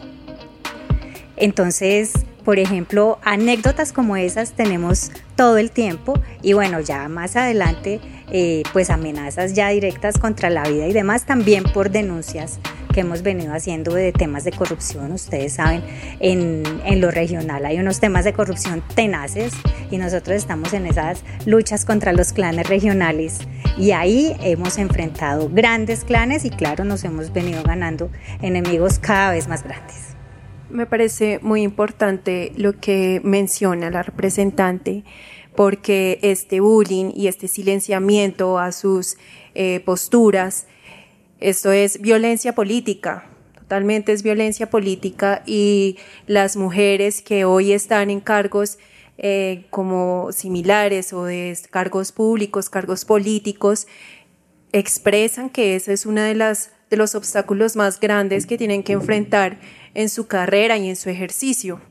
Entonces, 1.37 2.13
por 2.43 2.59
ejemplo, 2.59 3.19
anécdotas 3.23 3.93
como 3.93 4.15
esas 4.17 4.53
tenemos 4.53 5.11
todo 5.35 5.57
el 5.57 5.71
tiempo 5.71 6.19
y 6.41 6.53
bueno, 6.53 6.79
ya 6.79 7.07
más 7.07 7.35
adelante, 7.35 7.99
eh, 8.31 8.63
pues 8.73 8.89
amenazas 8.89 9.53
ya 9.53 9.69
directas 9.69 10.17
contra 10.17 10.49
la 10.49 10.63
vida 10.63 10.87
y 10.87 10.93
demás, 10.93 11.25
también 11.25 11.63
por 11.63 11.91
denuncias 11.91 12.59
que 12.91 13.01
hemos 13.01 13.23
venido 13.23 13.53
haciendo 13.53 13.93
de 13.93 14.11
temas 14.11 14.43
de 14.43 14.51
corrupción. 14.51 15.11
Ustedes 15.11 15.53
saben, 15.53 15.83
en, 16.19 16.63
en, 16.85 17.01
lo 17.01 17.11
regional 17.11 17.65
hay 17.65 17.79
unos 17.79 17.99
temas 17.99 18.25
de 18.25 18.33
corrupción 18.33 18.83
tenaces 18.95 19.53
y 19.89 19.97
nosotros 19.97 20.35
estamos 20.37 20.73
en 20.73 20.85
esas 20.85 21.23
luchas 21.45 21.85
contra 21.85 22.13
los 22.13 22.33
clanes 22.33 22.67
regionales 22.67 23.39
y 23.77 23.91
ahí 23.91 24.35
hemos 24.41 24.77
enfrentado 24.77 25.49
grandes 25.49 26.03
clanes 26.03 26.45
y 26.45 26.49
claro, 26.49 26.83
nos 26.83 27.03
hemos 27.03 27.31
venido 27.33 27.63
ganando 27.63 28.09
enemigos 28.41 28.99
cada 28.99 29.31
vez 29.31 29.47
más 29.47 29.63
grandes. 29.63 30.15
Me 30.69 30.85
parece 30.85 31.39
muy 31.41 31.63
importante 31.63 32.53
lo 32.55 32.79
que 32.79 33.21
menciona 33.23 33.89
la 33.89 34.03
representante, 34.03 35.03
porque 35.55 36.19
este 36.21 36.61
bullying 36.61 37.11
y 37.13 37.27
este 37.27 37.47
silenciamiento 37.47 38.57
a 38.57 38.71
sus 38.71 39.17
eh, 39.53 39.81
posturas, 39.83 40.67
esto 41.41 41.71
es 41.71 41.99
violencia 41.99 42.53
política, 42.53 43.25
totalmente 43.55 44.13
es 44.13 44.23
violencia 44.23 44.69
política 44.69 45.41
y 45.45 45.97
las 46.27 46.55
mujeres 46.55 47.21
que 47.21 47.45
hoy 47.45 47.73
están 47.73 48.09
en 48.09 48.21
cargos 48.21 48.77
eh, 49.17 49.65
como 49.69 50.31
similares 50.31 51.13
o 51.13 51.25
de 51.25 51.57
cargos 51.69 52.11
públicos, 52.11 52.69
cargos 52.69 53.05
políticos, 53.05 53.87
expresan 54.71 55.49
que 55.49 55.75
ese 55.75 55.93
es 55.93 56.05
uno 56.05 56.21
de, 56.21 56.35
las, 56.35 56.71
de 56.89 56.97
los 56.97 57.15
obstáculos 57.15 57.75
más 57.75 57.99
grandes 57.99 58.45
que 58.45 58.57
tienen 58.57 58.83
que 58.83 58.93
enfrentar 58.93 59.59
en 59.93 60.09
su 60.09 60.27
carrera 60.27 60.77
y 60.77 60.89
en 60.89 60.95
su 60.95 61.09
ejercicio. 61.09 61.81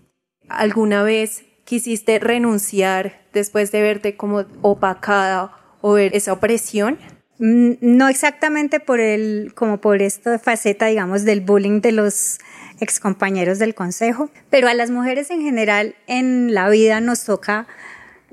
¿Alguna 0.48 1.02
vez 1.02 1.44
quisiste 1.64 2.18
renunciar 2.18 3.28
después 3.32 3.70
de 3.72 3.82
verte 3.82 4.16
como 4.16 4.44
opacada 4.62 5.52
o 5.82 5.92
ver 5.92 6.14
esa 6.14 6.32
opresión? 6.32 6.98
No 7.42 8.10
exactamente 8.10 8.80
por 8.80 9.00
el, 9.00 9.52
como 9.54 9.80
por 9.80 10.02
esta 10.02 10.38
faceta, 10.38 10.86
digamos, 10.86 11.24
del 11.24 11.40
bullying 11.40 11.80
de 11.80 11.92
los 11.92 12.38
excompañeros 12.80 13.58
del 13.58 13.74
consejo, 13.74 14.28
pero 14.50 14.68
a 14.68 14.74
las 14.74 14.90
mujeres 14.90 15.30
en 15.30 15.40
general 15.40 15.94
en 16.06 16.52
la 16.52 16.68
vida 16.68 17.00
nos 17.00 17.24
toca 17.24 17.66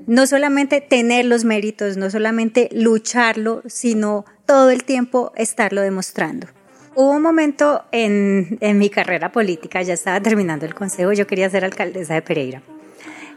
no 0.06 0.26
solamente 0.26 0.82
tener 0.82 1.24
los 1.24 1.46
méritos, 1.46 1.96
no 1.96 2.10
solamente 2.10 2.68
lucharlo, 2.72 3.62
sino 3.64 4.26
todo 4.44 4.68
el 4.68 4.84
tiempo 4.84 5.32
estarlo 5.36 5.80
demostrando. 5.80 6.46
Hubo 6.94 7.12
un 7.12 7.22
momento 7.22 7.86
en, 7.92 8.58
mi 8.60 8.90
carrera 8.90 9.32
política, 9.32 9.80
ya 9.80 9.94
estaba 9.94 10.20
terminando 10.20 10.66
el 10.66 10.74
consejo, 10.74 11.14
yo 11.14 11.26
quería 11.26 11.48
ser 11.48 11.64
alcaldesa 11.64 12.12
de 12.12 12.20
Pereira. 12.20 12.62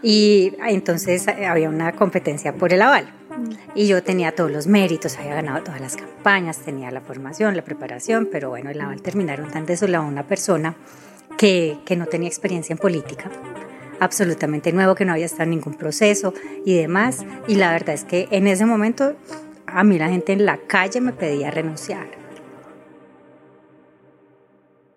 Y 0.03 0.51
entonces 0.67 1.25
había 1.29 1.69
una 1.69 1.93
competencia 1.93 2.53
por 2.55 2.73
el 2.73 2.81
aval. 2.81 3.20
Y 3.75 3.87
yo 3.87 4.03
tenía 4.03 4.33
todos 4.33 4.51
los 4.51 4.67
méritos, 4.67 5.17
había 5.17 5.35
ganado 5.35 5.63
todas 5.63 5.81
las 5.81 5.95
campañas, 5.95 6.59
tenía 6.59 6.91
la 6.91 7.01
formación, 7.01 7.55
la 7.55 7.63
preparación, 7.63 8.27
pero 8.31 8.49
bueno, 8.49 8.69
el 8.69 8.81
aval 8.81 9.01
terminaron 9.01 9.49
tan 9.49 9.65
desolado 9.65 10.05
una 10.05 10.27
persona 10.27 10.75
que, 11.37 11.77
que 11.85 11.95
no 11.95 12.05
tenía 12.05 12.27
experiencia 12.27 12.73
en 12.73 12.79
política 12.79 13.31
absolutamente 14.01 14.73
nuevo, 14.73 14.95
que 14.95 15.05
no 15.05 15.13
había 15.13 15.27
estado 15.27 15.43
en 15.43 15.51
ningún 15.51 15.75
proceso 15.75 16.33
y 16.65 16.75
demás. 16.75 17.23
Y 17.47 17.55
la 17.55 17.71
verdad 17.71 17.93
es 17.93 18.03
que 18.03 18.27
en 18.31 18.47
ese 18.47 18.65
momento 18.65 19.15
a 19.67 19.83
mí 19.83 19.97
la 19.97 20.09
gente 20.09 20.33
en 20.33 20.45
la 20.45 20.57
calle 20.57 20.99
me 20.99 21.13
pedía 21.13 21.51
renunciar. 21.51 22.07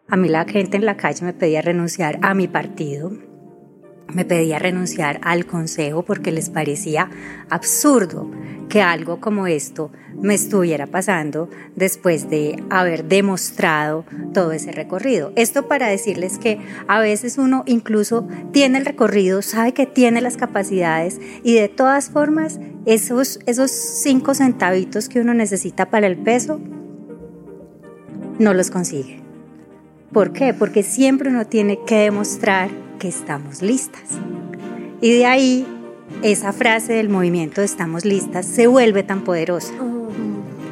A 0.09 0.17
mí 0.17 0.29
la 0.29 0.45
gente 0.45 0.79
en 0.79 0.87
la 0.87 0.97
calle 0.97 1.25
me 1.25 1.33
pedía 1.35 1.61
renunciar 1.63 2.19
a 2.23 2.35
mi 2.35 2.49
partido, 2.49 3.13
me 4.13 4.25
pedía 4.25 4.59
renunciar 4.59 5.21
al 5.23 5.47
consejo 5.47 6.03
porque 6.03 6.31
les 6.31 6.51
parecía 6.51 7.11
absurdo 7.51 8.31
que 8.69 8.81
algo 8.81 9.21
como 9.21 9.47
esto 9.47 9.91
me 10.21 10.35
estuviera 10.35 10.87
pasando 10.87 11.49
después 11.77 12.31
de 12.31 12.63
haber 12.71 13.05
demostrado 13.05 14.05
todo 14.33 14.53
ese 14.53 14.73
recorrido. 14.73 15.33
Esto 15.37 15.69
para 15.69 15.89
decirles 15.89 16.39
que 16.39 16.59
a 16.87 17.01
veces 17.01 17.39
uno 17.39 17.63
incluso 17.67 18.27
tiene 18.53 18.79
el 18.79 18.87
recorrido, 18.87 19.43
sabe 19.43 19.75
que 19.75 19.87
tiene 19.87 20.21
las 20.21 20.37
capacidades 20.37 21.21
y 21.43 21.55
de 21.55 21.69
todas 21.69 22.11
formas 22.11 22.59
esos, 22.87 23.39
esos 23.47 23.71
cinco 23.71 24.35
centavitos 24.35 25.09
que 25.09 25.21
uno 25.21 25.35
necesita 25.35 25.91
para 25.91 26.07
el 26.07 26.17
peso 26.17 26.61
no 28.39 28.55
los 28.55 28.71
consigue. 28.71 29.21
¿Por 30.13 30.33
qué? 30.33 30.55
Porque 30.55 30.83
siempre 30.83 31.29
uno 31.29 31.47
tiene 31.47 31.79
que 31.87 31.97
demostrar 31.97 32.71
que 32.99 33.09
estamos 33.09 33.63
listas. 33.63 34.03
Y 35.01 35.13
de 35.13 35.27
ahí 35.27 35.67
esa 36.23 36.53
frase 36.53 36.95
del 36.95 37.09
movimiento 37.09 37.63
estamos 37.63 38.05
listas 38.05 38.47
se 38.47 38.67
vuelve 38.67 39.03
tan 39.03 39.23
poderosa. 39.23 39.73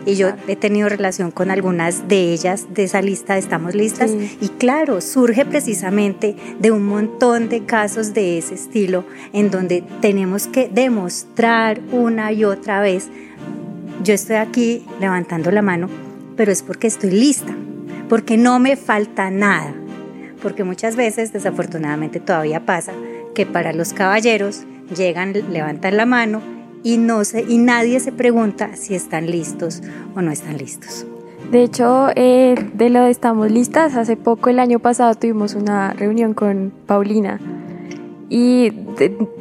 Y 0.04 0.16
yo 0.16 0.30
he 0.48 0.56
tenido 0.56 0.88
relación 0.88 1.30
con 1.30 1.50
algunas 1.50 2.08
de 2.08 2.32
ellas 2.32 2.66
de 2.74 2.84
esa 2.84 3.02
lista 3.02 3.34
de 3.34 3.40
estamos 3.40 3.74
listas. 3.74 4.10
Y 4.40 4.48
claro, 4.48 5.00
surge 5.00 5.44
precisamente 5.44 6.34
de 6.58 6.72
un 6.72 6.84
montón 6.84 7.48
de 7.48 7.64
casos 7.64 8.12
de 8.12 8.38
ese 8.38 8.54
estilo 8.54 9.04
en 9.32 9.50
donde 9.50 9.84
tenemos 10.00 10.48
que 10.48 10.68
demostrar 10.68 11.80
una 11.92 12.32
y 12.32 12.44
otra 12.44 12.80
vez, 12.80 13.08
yo 14.02 14.14
estoy 14.14 14.36
aquí 14.36 14.84
levantando 15.00 15.52
la 15.52 15.62
mano, 15.62 15.88
pero 16.36 16.50
es 16.50 16.62
porque 16.62 16.88
estoy 16.88 17.10
lista 17.12 17.54
porque 18.12 18.36
no 18.36 18.58
me 18.58 18.76
falta 18.76 19.30
nada. 19.30 19.72
Porque 20.42 20.64
muchas 20.64 20.96
veces, 20.96 21.32
desafortunadamente, 21.32 22.20
todavía 22.20 22.66
pasa 22.66 22.92
que 23.34 23.46
para 23.46 23.72
los 23.72 23.92
caballeros 23.92 24.64
llegan, 24.94 25.32
levantan 25.50 25.96
la 25.96 26.06
mano 26.06 26.40
y, 26.82 26.98
no 26.98 27.24
se, 27.24 27.42
y 27.42 27.58
nadie 27.58 28.00
se 28.00 28.12
pregunta 28.12 28.76
si 28.76 28.94
están 28.94 29.30
listos 29.30 29.82
o 30.14 30.22
no 30.22 30.30
están 30.30 30.58
listos. 30.58 31.06
De 31.50 31.62
hecho, 31.62 32.08
eh, 32.16 32.54
de 32.74 32.90
lo 32.90 33.04
de 33.04 33.10
estamos 33.10 33.50
listas, 33.50 33.94
hace 33.94 34.16
poco, 34.16 34.48
el 34.48 34.58
año 34.58 34.78
pasado, 34.78 35.14
tuvimos 35.14 35.54
una 35.54 35.92
reunión 35.92 36.34
con 36.34 36.72
Paulina 36.86 37.40
y 38.30 38.72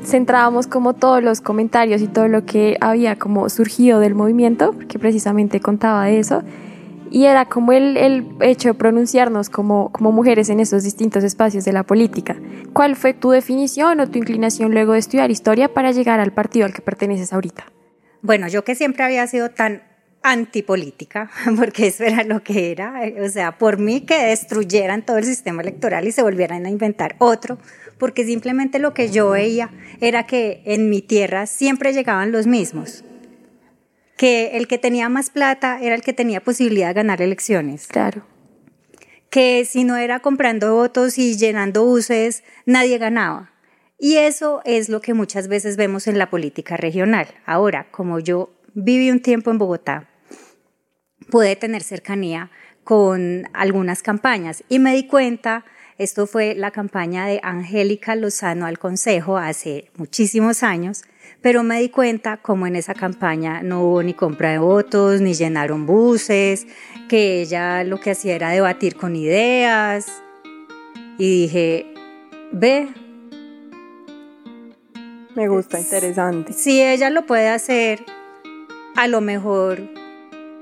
centrábamos 0.04 0.68
como 0.68 0.94
todos 0.94 1.24
los 1.24 1.40
comentarios 1.40 2.02
y 2.02 2.08
todo 2.08 2.28
lo 2.28 2.46
que 2.46 2.76
había 2.82 3.16
como 3.16 3.48
surgido 3.48 4.02
del 4.02 4.16
movimiento, 4.16 4.76
que 4.90 5.00
precisamente 5.00 5.62
contaba 5.62 6.06
de 6.06 6.20
eso 6.20 6.44
y 7.12 7.26
era 7.26 7.46
como 7.46 7.74
el, 7.74 7.98
el 7.98 8.26
hecho 8.40 8.70
de 8.70 8.74
pronunciarnos 8.74 9.50
como, 9.50 9.92
como 9.92 10.12
mujeres 10.12 10.50
en 10.50 10.62
esos 10.62 10.84
distintos 10.84 11.24
espacios 11.24 11.66
de 11.66 11.74
la 11.74 11.84
política. 11.84 12.38
¿Cuál 12.74 12.96
fue 12.96 13.14
tu 13.14 13.32
definición 13.32 14.00
o 14.00 14.10
tu 14.10 14.18
inclinación 14.18 14.72
luego 14.72 14.94
de 14.94 15.00
estudiar 15.00 15.30
historia 15.30 15.74
para 15.74 15.92
llegar 15.92 16.22
al 16.22 16.32
partido 16.32 16.66
al 16.66 16.74
que 16.74 16.82
perteneces 16.82 17.34
ahorita? 17.34 17.66
Bueno, 18.22 18.48
yo 18.48 18.64
que 18.64 18.76
siempre 18.76 19.04
había 19.04 19.28
sido 19.28 19.50
tan 19.50 19.84
antipolítica, 20.24 21.30
porque 21.58 21.88
eso 21.88 22.04
era 22.04 22.24
lo 22.24 22.44
que 22.44 22.72
era, 22.72 23.02
o 23.24 23.30
sea, 23.30 23.58
por 23.58 23.78
mí 23.78 24.02
que 24.02 24.28
destruyeran 24.28 25.06
todo 25.06 25.18
el 25.18 25.26
sistema 25.26 25.62
electoral 25.62 26.08
y 26.08 26.12
se 26.12 26.24
volvieran 26.24 26.66
a 26.66 26.70
inventar 26.70 27.16
otro, 27.18 27.58
porque 27.98 28.24
simplemente 28.24 28.80
lo 28.80 28.94
que 28.94 29.12
yo 29.12 29.32
veía 29.32 29.70
era 30.00 30.26
que 30.26 30.62
en 30.66 30.90
mi 30.90 31.02
tierra 31.02 31.46
siempre 31.46 31.94
llegaban 31.94 32.32
los 32.32 32.48
mismos, 32.48 33.04
que 34.22 34.56
el 34.58 34.68
que 34.68 34.78
tenía 34.78 35.10
más 35.10 35.32
plata 35.32 35.80
era 35.82 35.96
el 35.96 36.04
que 36.04 36.14
tenía 36.14 36.44
posibilidad 36.44 36.90
de 36.90 36.94
ganar 36.94 37.24
elecciones. 37.24 37.88
Claro. 37.88 38.24
Que 39.32 39.66
si 39.66 39.84
no 39.84 39.98
era 39.98 40.20
comprando 40.20 40.76
votos 40.76 41.18
y 41.18 41.36
llenando 41.38 41.84
buses, 41.84 42.44
nadie 42.68 43.00
ganaba. 43.00 43.52
Y 43.98 44.18
eso 44.18 44.62
es 44.64 44.90
lo 44.90 45.02
que 45.02 45.16
muchas 45.16 45.48
veces 45.48 45.76
vemos 45.76 46.06
en 46.06 46.20
la 46.20 46.30
política 46.30 46.78
regional. 46.78 47.30
Ahora, 47.48 47.88
como 47.90 48.20
yo 48.20 48.52
viví 48.76 49.10
un 49.10 49.24
tiempo 49.24 49.50
en 49.50 49.58
Bogotá, 49.58 50.08
pude 51.32 51.56
tener 51.56 51.82
cercanía 51.82 52.52
con 52.84 53.50
algunas 53.54 54.04
campañas 54.04 54.64
y 54.70 54.78
me 54.78 54.94
di 54.94 55.08
cuenta, 55.08 55.66
esto 55.98 56.28
fue 56.28 56.54
la 56.54 56.70
campaña 56.70 57.26
de 57.26 57.40
Angélica 57.42 58.16
Lozano 58.16 58.68
al 58.68 58.78
Consejo 58.78 59.38
hace 59.38 59.90
muchísimos 59.98 60.62
años, 60.62 61.06
pero 61.42 61.64
me 61.64 61.80
di 61.80 61.90
cuenta 61.90 62.38
como 62.38 62.68
en 62.68 62.76
esa 62.76 62.94
campaña 62.94 63.62
no 63.64 63.84
hubo 63.84 64.04
ni 64.04 64.14
compra 64.14 64.52
de 64.52 64.60
votos, 64.60 65.22
ni 65.22 65.34
llenaron 65.34 65.86
buses, 65.86 66.68
que 67.10 67.42
ella 67.42 67.84
lo 67.84 68.00
que 68.00 68.12
hacía 68.12 68.36
era 68.36 68.50
debatir 68.50 68.96
con 68.96 69.16
ideas. 69.16 70.08
Y 71.18 71.44
dije, 71.44 71.94
ve, 72.52 72.90
Me 75.36 75.48
gusta, 75.48 75.80
interesante. 75.80 76.52
Si 76.52 76.82
ella 76.82 77.10
lo 77.10 77.26
puede 77.26 77.48
hacer, 77.48 78.04
a 78.98 79.08
lo 79.08 79.22
mejor 79.22 80.01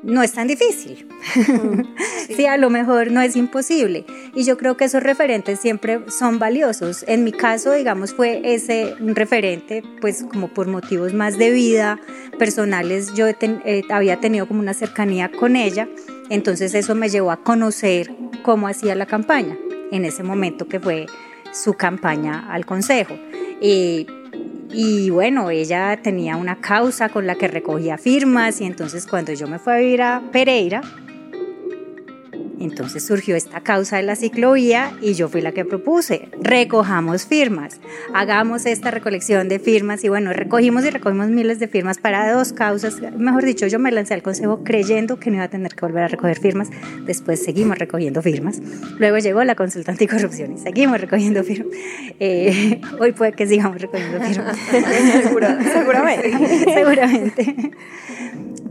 no 0.03 0.23
es 0.23 0.33
tan 0.33 0.47
difícil. 0.47 1.07
sí. 2.35 2.45
a 2.45 2.57
lo 2.57 2.69
mejor 2.69 3.11
no 3.11 3.21
es 3.21 3.35
imposible. 3.35 4.05
Y 4.33 4.43
yo 4.43 4.57
creo 4.57 4.77
que 4.77 4.85
esos 4.85 5.03
referentes 5.03 5.59
siempre 5.59 6.01
son 6.09 6.39
valiosos. 6.39 7.03
En 7.07 7.23
mi 7.23 7.31
caso, 7.31 7.73
digamos, 7.73 8.13
fue 8.13 8.41
ese 8.43 8.95
un 8.99 9.15
referente, 9.15 9.83
pues 10.01 10.23
como 10.23 10.47
por 10.47 10.67
motivos 10.67 11.13
más 11.13 11.37
de 11.37 11.51
vida 11.51 11.99
personales, 12.37 13.13
yo 13.13 13.27
eh, 13.27 13.83
había 13.89 14.19
tenido 14.19 14.47
como 14.47 14.59
una 14.59 14.73
cercanía 14.73 15.29
con 15.31 15.55
ella. 15.55 15.87
Entonces 16.29 16.73
eso 16.75 16.95
me 16.95 17.09
llevó 17.09 17.31
a 17.31 17.43
conocer 17.43 18.11
cómo 18.43 18.67
hacía 18.67 18.95
la 18.95 19.05
campaña 19.05 19.57
en 19.91 20.05
ese 20.05 20.23
momento 20.23 20.67
que 20.67 20.79
fue 20.79 21.07
su 21.51 21.73
campaña 21.73 22.47
al 22.51 22.65
Consejo. 22.65 23.15
Y 23.61 24.07
y 24.71 25.09
bueno, 25.09 25.49
ella 25.49 25.99
tenía 26.01 26.35
una 26.35 26.61
causa 26.61 27.09
con 27.09 27.25
la 27.25 27.35
que 27.35 27.47
recogía 27.47 27.97
firmas 27.97 28.61
y 28.61 28.65
entonces 28.65 29.07
cuando 29.07 29.33
yo 29.33 29.47
me 29.47 29.59
fui 29.59 29.73
a 29.73 29.77
vivir 29.77 30.01
a 30.01 30.21
Pereira, 30.31 30.81
entonces 32.59 33.05
surgió 33.05 33.35
esta 33.35 33.61
causa 33.61 33.97
de 33.97 34.03
la 34.03 34.15
ciclovía 34.15 34.91
y 35.01 35.13
yo 35.13 35.29
fui 35.29 35.41
la 35.41 35.51
que 35.51 35.65
propuse, 35.65 36.29
recojamos 36.41 37.25
firmas, 37.25 37.79
hagamos 38.13 38.65
esta 38.65 38.91
recolección 38.91 39.49
de 39.49 39.59
firmas 39.59 40.03
y 40.03 40.09
bueno, 40.09 40.33
recogimos 40.33 40.85
y 40.85 40.89
recogimos 40.89 41.29
miles 41.29 41.59
de 41.59 41.67
firmas 41.67 41.97
para 41.97 42.31
dos 42.31 42.53
causas, 42.53 43.01
mejor 43.17 43.43
dicho, 43.43 43.67
yo 43.67 43.79
me 43.79 43.91
lancé 43.91 44.13
al 44.13 44.21
consejo 44.21 44.63
creyendo 44.63 45.19
que 45.19 45.29
no 45.29 45.37
iba 45.37 45.45
a 45.45 45.49
tener 45.49 45.73
que 45.75 45.81
volver 45.81 46.03
a 46.03 46.07
recoger 46.07 46.39
firmas, 46.39 46.69
después 47.05 47.43
seguimos 47.43 47.77
recogiendo 47.77 48.21
firmas, 48.21 48.61
luego 48.97 49.17
llegó 49.17 49.43
la 49.43 49.55
consulta 49.55 49.91
anticorrupción 49.91 50.53
y 50.53 50.57
seguimos 50.57 50.99
recogiendo 50.99 51.43
firmas, 51.43 51.75
eh, 52.19 52.81
hoy 52.99 53.11
puede 53.13 53.33
que 53.33 53.47
sigamos 53.47 53.81
recogiendo 53.81 54.19
firmas. 54.21 54.57
seguramente. 55.73 56.29
seguramente 56.73 57.71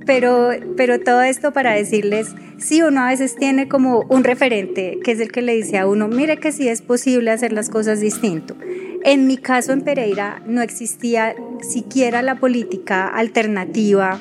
pero, 0.08 0.52
pero 0.74 0.98
todo 0.98 1.20
esto 1.20 1.52
para 1.52 1.74
decirles, 1.74 2.34
sí, 2.56 2.80
uno 2.80 3.02
a 3.02 3.10
veces 3.10 3.36
tiene 3.36 3.68
como 3.68 4.06
un 4.08 4.24
referente, 4.24 4.98
que 5.04 5.12
es 5.12 5.20
el 5.20 5.30
que 5.30 5.42
le 5.42 5.54
dice 5.54 5.76
a 5.76 5.86
uno, 5.86 6.08
mire 6.08 6.38
que 6.38 6.50
sí 6.50 6.66
es 6.66 6.80
posible 6.80 7.30
hacer 7.30 7.52
las 7.52 7.68
cosas 7.68 8.00
distinto. 8.00 8.56
En 9.04 9.26
mi 9.26 9.36
caso 9.36 9.74
en 9.74 9.82
Pereira 9.82 10.42
no 10.46 10.62
existía 10.62 11.34
siquiera 11.60 12.22
la 12.22 12.36
política 12.36 13.06
alternativa, 13.06 14.18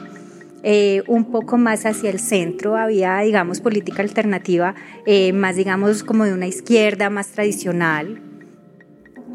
eh, 0.62 1.04
un 1.08 1.32
poco 1.32 1.58
más 1.58 1.86
hacia 1.86 2.10
el 2.10 2.20
centro, 2.20 2.76
había, 2.76 3.20
digamos, 3.20 3.62
política 3.62 4.02
alternativa, 4.02 4.76
eh, 5.06 5.32
más, 5.32 5.56
digamos, 5.56 6.04
como 6.04 6.26
de 6.26 6.34
una 6.34 6.48
izquierda 6.48 7.10
más 7.10 7.28
tradicional, 7.28 8.20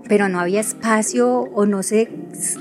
pero 0.09 0.28
no 0.28 0.40
había 0.40 0.61
espacio 0.61 1.40
o 1.54 1.66
no 1.66 1.82
se, 1.82 2.09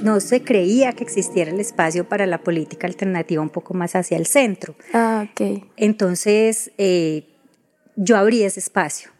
no 0.02 0.20
se 0.20 0.44
creía 0.44 0.94
que 0.94 1.04
existiera 1.04 1.52
el 1.52 1.60
espacio 1.60 2.08
para 2.08 2.26
la 2.26 2.40
política 2.40 2.88
alternativa 2.88 3.42
un 3.42 3.50
poco 3.50 3.74
más 3.74 3.96
hacia 3.96 4.18
el 4.18 4.26
centro. 4.26 4.76
Ah, 4.94 5.28
ok. 5.32 5.64
Entonces, 5.78 6.72
eh, 6.78 7.28
yo 7.96 8.18
abrí 8.18 8.44
ese 8.44 8.60
espacio. 8.60 9.12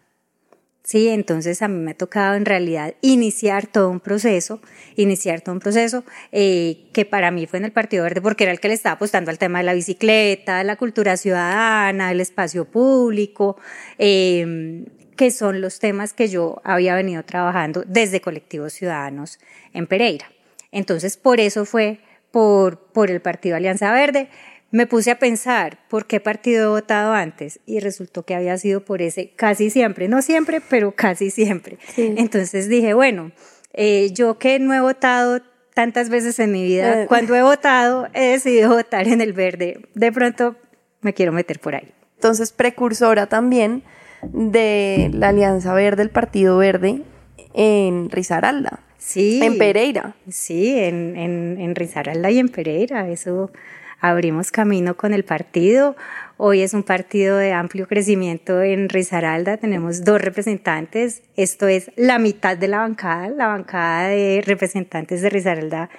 Sí, 0.84 1.08
entonces 1.10 1.62
a 1.62 1.68
mí 1.68 1.80
me 1.80 1.92
ha 1.92 1.98
tocado 1.98 2.36
en 2.36 2.44
realidad 2.44 2.96
iniciar 3.02 3.68
todo 3.68 3.90
un 3.90 4.00
proceso, 4.00 4.60
iniciar 4.96 5.40
todo 5.42 5.54
un 5.54 5.62
proceso 5.62 6.04
eh, 6.32 6.90
que 6.92 7.06
para 7.06 7.30
mí 7.32 7.46
fue 7.46 7.60
en 7.60 7.66
el 7.66 7.72
Partido 7.72 8.04
Verde 8.04 8.20
porque 8.20 8.44
era 8.46 8.52
el 8.52 8.60
que 8.60 8.68
le 8.68 8.74
estaba 8.74 8.96
apostando 8.96 9.30
al 9.30 9.38
tema 9.38 9.60
de 9.60 9.66
la 9.66 9.74
bicicleta, 9.74 10.64
la 10.64 10.76
cultura 10.76 11.18
ciudadana, 11.18 12.12
el 12.12 12.20
espacio 12.20 12.66
público, 12.66 13.58
eh, 14.00 14.86
que 15.16 15.32
son 15.32 15.62
los 15.62 15.80
temas 15.80 16.14
que 16.14 16.28
yo 16.28 16.62
había 16.64 16.96
venido 16.96 17.24
trabajando 17.24 17.84
desde 17.86 18.22
colectivos 18.22 18.74
ciudadanos 18.74 19.40
en 19.74 19.88
Pereira. 19.88 20.32
Entonces, 20.72 21.18
por 21.18 21.40
eso 21.40 21.66
fue 21.66 22.00
por, 22.32 22.80
por 22.80 23.12
el 23.12 23.22
Partido 23.22 23.56
Alianza 23.56 23.92
Verde. 23.92 24.30
Me 24.72 24.88
puse 24.88 25.12
a 25.12 25.20
pensar 25.20 25.80
por 25.90 26.06
qué 26.06 26.22
partido 26.22 26.64
he 26.64 26.68
votado 26.68 27.12
antes 27.12 27.60
y 27.66 27.82
resultó 27.82 28.24
que 28.24 28.36
había 28.36 28.58
sido 28.58 28.86
por 28.86 29.02
ese 29.02 29.32
casi 29.32 29.70
siempre, 29.70 30.08
no 30.08 30.22
siempre, 30.22 30.62
pero 30.62 30.94
casi 30.94 31.30
siempre. 31.30 31.78
Entonces 31.98 32.70
dije, 32.70 32.94
bueno, 32.94 33.34
eh, 33.74 34.12
yo 34.14 34.38
que 34.38 34.60
no 34.60 34.74
he 34.74 34.80
votado 34.80 35.42
tantas 35.74 36.10
veces 36.10 36.40
en 36.40 36.54
mi 36.54 36.64
vida, 36.64 37.04
eh. 37.04 37.08
cuando 37.08 37.36
he 37.36 37.42
votado 37.42 38.08
he 38.14 38.28
decidido 38.28 38.70
votar 38.70 39.08
en 39.10 39.20
el 39.20 39.34
verde. 39.34 39.82
De 39.94 40.12
pronto 40.14 40.56
me 41.02 41.14
quiero 41.14 41.34
meter 41.34 41.60
por 41.60 41.76
ahí. 41.76 41.92
Entonces, 42.16 42.54
precursora 42.54 43.28
también 43.28 43.84
de 44.24 45.10
la 45.14 45.30
Alianza 45.30 45.74
Verde, 45.74 46.04
el 46.04 46.10
Partido 46.10 46.58
Verde, 46.58 47.02
en 47.54 48.10
Risaralda. 48.10 48.80
Sí. 48.98 49.40
En 49.44 49.58
Pereira. 49.58 50.16
Sí, 50.30 50.78
en, 50.78 51.18
en, 51.18 51.58
en 51.60 51.76
Risaralda 51.76 52.30
y 52.30 52.40
en 52.40 52.50
Pereira. 52.50 53.10
Eso 53.10 53.52
abrimos 54.00 54.52
camino 54.52 54.96
con 54.96 55.14
el 55.14 55.24
partido. 55.24 55.96
Hoy 56.38 56.62
es 56.62 56.74
un 56.74 56.84
partido 56.84 57.38
de 57.38 57.54
amplio 57.54 57.88
crecimiento 57.88 58.62
en 58.62 58.90
Risaralda. 58.90 59.58
Tenemos 59.58 60.04
dos 60.04 60.22
representantes. 60.22 61.24
Esto 61.36 61.68
es 61.68 61.92
la 61.96 62.20
mitad 62.20 62.58
de 62.58 62.68
la 62.68 62.80
bancada. 62.80 63.30
La 63.30 63.48
bancada 63.48 64.08
de 64.08 64.44
representantes 64.46 65.22
de 65.22 65.30
Risaralda 65.30 65.90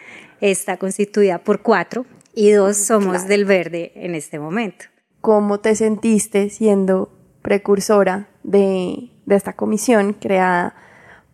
está 0.40 0.76
constituida 0.76 1.38
por 1.38 1.62
cuatro 1.62 2.04
y 2.34 2.50
dos 2.50 2.76
somos 2.76 3.26
del 3.28 3.44
verde 3.44 3.92
en 3.94 4.14
este 4.14 4.38
momento. 4.38 4.86
¿Cómo 5.20 5.60
te 5.60 5.76
sentiste 5.76 6.50
siendo 6.50 7.12
precursora 7.42 8.28
de, 8.42 9.10
esta 9.28 9.54
comisión 9.54 10.12
creada 10.12 10.74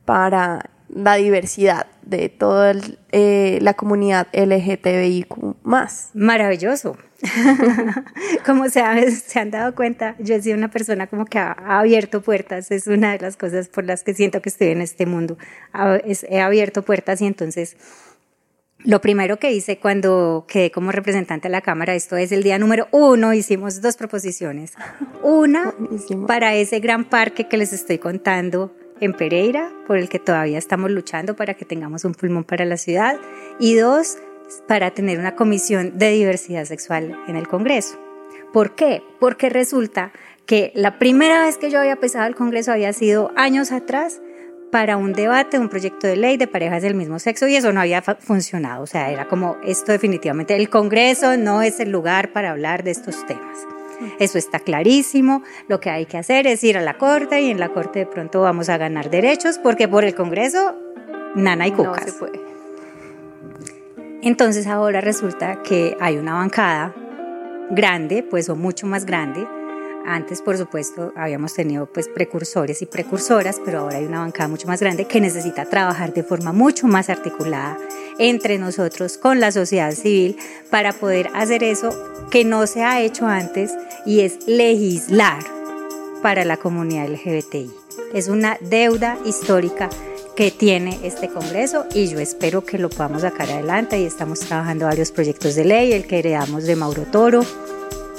para 0.04 0.70
la 0.88 1.16
diversidad 1.16 1.86
de 2.02 2.28
toda 2.28 2.74
eh, 3.12 3.58
la 3.60 3.74
comunidad 3.74 4.28
LGTBIQ 4.32 5.56
más. 5.62 6.10
Maravilloso. 6.14 6.96
como 8.46 8.68
se, 8.68 9.10
se, 9.10 9.40
han 9.40 9.50
dado 9.50 9.74
cuenta, 9.74 10.14
yo 10.20 10.36
he 10.36 10.42
sido 10.42 10.56
una 10.56 10.70
persona 10.70 11.08
como 11.08 11.24
que 11.24 11.38
ha, 11.38 11.56
abierto 11.66 12.22
puertas, 12.22 12.70
es 12.70 12.86
una 12.86 13.12
de 13.12 13.18
las 13.18 13.36
cosas 13.36 13.68
por 13.68 13.84
las 13.84 14.04
que 14.04 14.14
siento 14.14 14.40
que 14.40 14.48
estoy 14.48 14.68
en 14.68 14.80
este 14.80 15.04
mundo. 15.04 15.36
he 16.28 16.40
abierto 16.40 16.82
puertas 16.82 17.20
y 17.20 17.26
entonces 17.26 17.76
lo 18.84 19.00
primero 19.00 19.38
que 19.38 19.52
hice 19.52 19.78
cuando 19.78 20.44
quedé 20.48 20.70
como 20.70 20.92
representante 20.92 21.48
de 21.48 21.52
la 21.52 21.60
Cámara, 21.60 21.94
esto 21.94 22.16
es 22.16 22.32
el 22.32 22.42
día 22.42 22.58
número 22.58 22.88
uno, 22.92 23.34
hicimos 23.34 23.80
dos 23.80 23.96
proposiciones. 23.96 24.74
Una 25.22 25.74
para 26.26 26.54
ese 26.54 26.80
gran 26.80 27.04
parque 27.04 27.48
que 27.48 27.56
les 27.56 27.72
estoy 27.72 27.98
contando 27.98 28.72
en 29.00 29.14
Pereira, 29.14 29.70
por 29.86 29.98
el 29.98 30.08
que 30.08 30.18
todavía 30.18 30.58
estamos 30.58 30.90
luchando 30.90 31.36
para 31.36 31.54
que 31.54 31.64
tengamos 31.64 32.04
un 32.04 32.14
pulmón 32.14 32.44
para 32.44 32.64
la 32.64 32.76
ciudad. 32.76 33.18
Y 33.58 33.74
dos, 33.74 34.18
para 34.66 34.92
tener 34.92 35.18
una 35.18 35.34
comisión 35.34 35.98
de 35.98 36.10
diversidad 36.10 36.64
sexual 36.64 37.18
en 37.26 37.36
el 37.36 37.48
Congreso. 37.48 37.98
¿Por 38.52 38.74
qué? 38.74 39.02
Porque 39.20 39.50
resulta 39.50 40.12
que 40.46 40.72
la 40.74 40.98
primera 40.98 41.42
vez 41.42 41.58
que 41.58 41.70
yo 41.70 41.80
había 41.80 41.96
pesado 41.96 42.26
el 42.26 42.34
Congreso 42.34 42.72
había 42.72 42.92
sido 42.92 43.32
años 43.36 43.72
atrás 43.72 44.20
para 44.70 44.96
un 44.96 45.12
debate, 45.12 45.58
un 45.58 45.68
proyecto 45.68 46.06
de 46.06 46.16
ley 46.16 46.36
de 46.36 46.46
parejas 46.46 46.82
del 46.82 46.94
mismo 46.94 47.18
sexo 47.18 47.46
y 47.48 47.56
eso 47.56 47.72
no 47.72 47.80
había 47.80 48.02
funcionado. 48.02 48.82
O 48.82 48.86
sea, 48.86 49.10
era 49.10 49.28
como 49.28 49.56
esto 49.64 49.92
definitivamente, 49.92 50.56
el 50.56 50.68
Congreso 50.68 51.36
no 51.36 51.62
es 51.62 51.80
el 51.80 51.90
lugar 51.90 52.32
para 52.32 52.50
hablar 52.50 52.84
de 52.84 52.90
estos 52.90 53.26
temas. 53.26 53.58
Eso 54.18 54.38
está 54.38 54.60
clarísimo. 54.60 55.42
Lo 55.66 55.80
que 55.80 55.90
hay 55.90 56.06
que 56.06 56.18
hacer 56.18 56.46
es 56.46 56.62
ir 56.62 56.78
a 56.78 56.82
la 56.82 56.98
Corte 56.98 57.40
y 57.40 57.50
en 57.50 57.58
la 57.58 57.70
Corte 57.70 58.00
de 58.00 58.06
pronto 58.06 58.42
vamos 58.42 58.68
a 58.68 58.76
ganar 58.76 59.10
derechos 59.10 59.58
porque 59.58 59.88
por 59.88 60.04
el 60.04 60.14
Congreso, 60.14 60.76
nana 61.34 61.66
y 61.66 61.72
cucas. 61.72 62.06
No 62.06 62.12
se 62.12 62.18
puede. 62.18 62.40
Entonces 64.22 64.66
ahora 64.66 65.00
resulta 65.00 65.62
que 65.62 65.96
hay 66.00 66.16
una 66.16 66.34
bancada 66.34 66.94
grande, 67.70 68.22
pues 68.22 68.48
o 68.48 68.56
mucho 68.56 68.86
más 68.86 69.04
grande, 69.04 69.46
antes, 70.08 70.40
por 70.40 70.56
supuesto, 70.56 71.12
habíamos 71.16 71.52
tenido 71.52 71.86
pues 71.86 72.08
precursores 72.08 72.80
y 72.82 72.86
precursoras, 72.86 73.60
pero 73.64 73.80
ahora 73.80 73.98
hay 73.98 74.06
una 74.06 74.20
bancada 74.20 74.48
mucho 74.48 74.66
más 74.66 74.80
grande 74.80 75.04
que 75.04 75.20
necesita 75.20 75.66
trabajar 75.66 76.14
de 76.14 76.22
forma 76.22 76.52
mucho 76.52 76.86
más 76.86 77.10
articulada 77.10 77.78
entre 78.18 78.58
nosotros 78.58 79.18
con 79.18 79.38
la 79.38 79.52
sociedad 79.52 79.92
civil 79.92 80.36
para 80.70 80.92
poder 80.92 81.30
hacer 81.34 81.62
eso 81.62 81.90
que 82.30 82.44
no 82.44 82.66
se 82.66 82.82
ha 82.82 83.00
hecho 83.02 83.26
antes 83.26 83.72
y 84.06 84.20
es 84.20 84.46
legislar 84.46 85.44
para 86.22 86.44
la 86.44 86.56
comunidad 86.56 87.08
LGBTI. 87.08 87.70
Es 88.14 88.28
una 88.28 88.56
deuda 88.60 89.18
histórica 89.24 89.90
que 90.34 90.50
tiene 90.50 90.98
este 91.02 91.28
Congreso 91.28 91.86
y 91.92 92.08
yo 92.08 92.18
espero 92.18 92.64
que 92.64 92.78
lo 92.78 92.88
podamos 92.88 93.22
sacar 93.22 93.50
adelante 93.50 94.00
y 94.00 94.04
estamos 94.04 94.40
trabajando 94.40 94.86
varios 94.86 95.12
proyectos 95.12 95.54
de 95.54 95.64
ley, 95.64 95.92
el 95.92 96.06
que 96.06 96.20
heredamos 96.20 96.64
de 96.64 96.76
Mauro 96.76 97.02
Toro, 97.02 97.44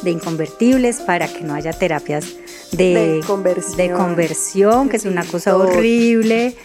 de 0.01 0.11
inconvertibles 0.11 1.01
para 1.01 1.27
que 1.27 1.41
no 1.41 1.53
haya 1.53 1.73
terapias 1.73 2.25
de, 2.71 3.21
conversión, 3.25 4.89
que 4.89 4.97
es 4.97 5.05
una 5.05 5.25
cosa 5.25 5.55
horrible. 5.55 6.55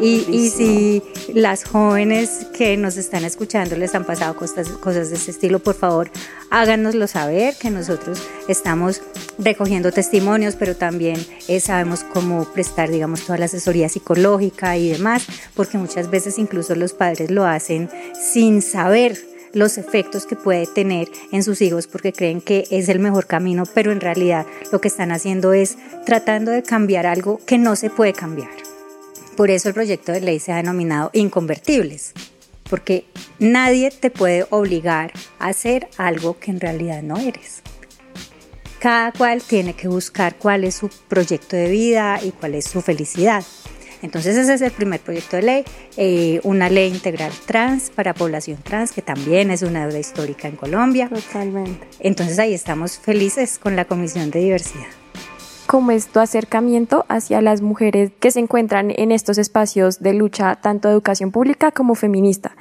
Y, 0.00 0.26
y, 0.28 0.50
si 0.50 1.02
las 1.32 1.64
jóvenes 1.64 2.46
que 2.56 2.76
nos 2.76 2.96
están 2.96 3.24
escuchando 3.24 3.76
les 3.76 3.94
han 3.94 4.04
pasado 4.04 4.34
cosas, 4.36 4.68
cosas 4.68 5.10
de 5.10 5.16
este 5.16 5.30
estilo, 5.30 5.60
por 5.60 5.74
favor, 5.74 6.10
háganoslo 6.50 7.06
saber, 7.06 7.54
que 7.56 7.70
nosotros 7.70 8.20
estamos 8.48 9.02
recogiendo 9.38 9.92
testimonios, 9.92 10.56
pero 10.56 10.76
también 10.76 11.24
eh, 11.48 11.60
sabemos 11.60 12.04
cómo 12.04 12.44
prestar, 12.44 12.90
digamos, 12.90 13.22
toda 13.22 13.38
la 13.38 13.46
asesoría 13.46 13.88
psicológica 13.88 14.76
y 14.76 14.90
demás, 14.90 15.24
porque 15.54 15.78
muchas 15.78 16.10
veces 16.10 16.38
incluso 16.38 16.74
los 16.74 16.92
padres 16.92 17.30
lo 17.30 17.44
hacen 17.44 17.88
sin 18.14 18.62
saber 18.62 19.31
los 19.52 19.78
efectos 19.78 20.26
que 20.26 20.36
puede 20.36 20.66
tener 20.66 21.08
en 21.30 21.42
sus 21.42 21.60
hijos 21.60 21.86
porque 21.86 22.12
creen 22.12 22.40
que 22.40 22.66
es 22.70 22.88
el 22.88 22.98
mejor 22.98 23.26
camino, 23.26 23.64
pero 23.74 23.92
en 23.92 24.00
realidad 24.00 24.46
lo 24.70 24.80
que 24.80 24.88
están 24.88 25.12
haciendo 25.12 25.52
es 25.52 25.76
tratando 26.06 26.50
de 26.50 26.62
cambiar 26.62 27.06
algo 27.06 27.40
que 27.46 27.58
no 27.58 27.76
se 27.76 27.90
puede 27.90 28.12
cambiar. 28.12 28.50
Por 29.36 29.50
eso 29.50 29.68
el 29.68 29.74
proyecto 29.74 30.12
de 30.12 30.20
ley 30.20 30.38
se 30.38 30.52
ha 30.52 30.56
denominado 30.56 31.10
inconvertibles, 31.12 32.12
porque 32.68 33.06
nadie 33.38 33.90
te 33.90 34.10
puede 34.10 34.46
obligar 34.50 35.12
a 35.38 35.48
hacer 35.48 35.88
algo 35.96 36.38
que 36.38 36.50
en 36.50 36.60
realidad 36.60 37.02
no 37.02 37.18
eres. 37.18 37.62
Cada 38.78 39.12
cual 39.12 39.42
tiene 39.42 39.74
que 39.74 39.88
buscar 39.88 40.36
cuál 40.36 40.64
es 40.64 40.74
su 40.74 40.90
proyecto 41.08 41.56
de 41.56 41.68
vida 41.68 42.18
y 42.22 42.32
cuál 42.32 42.54
es 42.56 42.64
su 42.64 42.80
felicidad. 42.80 43.44
Entonces 44.02 44.36
ese 44.36 44.54
es 44.54 44.60
el 44.60 44.72
primer 44.72 45.00
proyecto 45.00 45.36
de 45.36 45.42
ley, 45.42 45.64
eh, 45.96 46.40
una 46.42 46.68
ley 46.68 46.90
integral 46.90 47.32
trans 47.46 47.90
para 47.90 48.14
población 48.14 48.58
trans, 48.62 48.92
que 48.92 49.00
también 49.00 49.50
es 49.50 49.62
una 49.62 49.86
deuda 49.86 49.98
histórica 49.98 50.48
en 50.48 50.56
Colombia. 50.56 51.08
Totalmente. 51.08 51.86
Entonces 52.00 52.38
ahí 52.38 52.52
estamos 52.52 52.98
felices 52.98 53.58
con 53.58 53.76
la 53.76 53.84
Comisión 53.84 54.30
de 54.30 54.40
Diversidad. 54.40 54.86
¿Cómo 55.66 55.92
es 55.92 56.08
tu 56.08 56.20
acercamiento 56.20 57.06
hacia 57.08 57.40
las 57.40 57.62
mujeres 57.62 58.10
que 58.18 58.30
se 58.30 58.40
encuentran 58.40 58.92
en 58.96 59.12
estos 59.12 59.38
espacios 59.38 60.00
de 60.00 60.12
lucha, 60.12 60.56
tanto 60.56 60.88
de 60.88 60.94
educación 60.94 61.30
pública 61.30 61.70
como 61.70 61.94
feminista? 61.94 62.56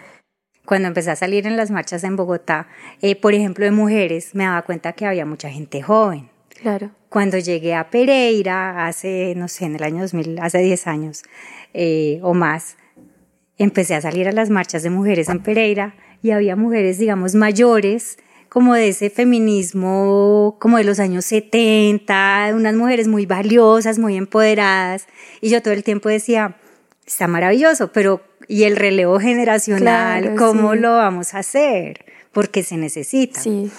Cuando 0.66 0.88
empecé 0.88 1.12
a 1.12 1.16
salir 1.16 1.48
en 1.48 1.58
las 1.58 1.72
marchas 1.72 2.04
en 2.04 2.16
Bogotá, 2.16 2.68
eh, 3.02 3.16
por 3.16 3.34
ejemplo, 3.34 3.66
de 3.66 3.72
mujeres, 3.72 4.36
me 4.36 4.46
daba 4.46 4.62
cuenta 4.62 4.94
que 4.94 5.06
había 5.06 5.26
mucha 5.26 5.50
gente 5.50 5.82
joven 5.82 6.31
Claro. 6.62 6.92
Cuando 7.10 7.38
llegué 7.38 7.74
a 7.74 7.90
Pereira, 7.90 8.86
hace, 8.86 9.34
no 9.36 9.48
sé, 9.48 9.66
en 9.66 9.76
el 9.76 9.84
año 9.84 10.02
2000, 10.02 10.40
hace 10.40 10.60
10 10.60 10.88
años 10.88 11.24
eh, 11.74 12.20
o 12.22 12.34
más, 12.34 12.78
empecé 13.58 13.96
a 13.96 14.02
salir 14.02 14.28
a 14.28 14.32
las 14.32 14.50
marchas 14.50 14.84
de 14.84 14.90
mujeres 14.90 15.28
en 15.30 15.42
Pereira 15.42 15.96
y 16.22 16.32
había 16.32 16.56
mujeres, 16.56 17.00
digamos, 17.00 17.36
mayores, 17.36 18.18
como 18.48 18.76
de 18.76 18.90
ese 18.90 19.10
feminismo 19.10 20.58
como 20.60 20.78
de 20.78 20.84
los 20.84 21.00
años 21.00 21.26
70, 21.26 22.52
unas 22.54 22.76
mujeres 22.76 23.08
muy 23.08 23.26
valiosas, 23.26 23.98
muy 23.98 24.18
empoderadas. 24.18 25.08
Y 25.40 25.50
yo 25.50 25.62
todo 25.62 25.74
el 25.74 25.84
tiempo 25.84 26.10
decía, 26.10 26.58
está 27.06 27.28
maravilloso, 27.28 27.92
pero 27.92 28.22
¿y 28.48 28.64
el 28.64 28.76
relevo 28.76 29.20
generacional? 29.20 30.36
¿Cómo 30.36 30.76
lo 30.76 30.98
vamos 30.98 31.34
a 31.34 31.40
hacer? 31.40 32.06
Porque 32.34 32.64
se 32.64 32.78
necesita. 32.78 33.40
Sí. 33.40 33.72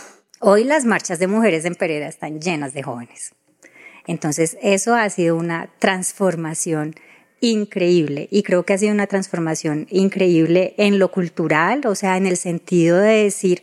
Hoy 0.44 0.64
las 0.64 0.84
marchas 0.84 1.20
de 1.20 1.28
mujeres 1.28 1.64
en 1.66 1.76
Pereira 1.76 2.08
están 2.08 2.40
llenas 2.40 2.74
de 2.74 2.82
jóvenes. 2.82 3.32
Entonces, 4.08 4.58
eso 4.60 4.96
ha 4.96 5.08
sido 5.08 5.36
una 5.36 5.70
transformación 5.78 6.96
increíble 7.40 8.26
y 8.28 8.42
creo 8.42 8.64
que 8.64 8.72
ha 8.72 8.78
sido 8.78 8.92
una 8.92 9.06
transformación 9.06 9.86
increíble 9.88 10.74
en 10.78 10.98
lo 10.98 11.12
cultural, 11.12 11.82
o 11.86 11.94
sea, 11.94 12.16
en 12.16 12.26
el 12.26 12.36
sentido 12.36 12.98
de 12.98 13.22
decir, 13.22 13.62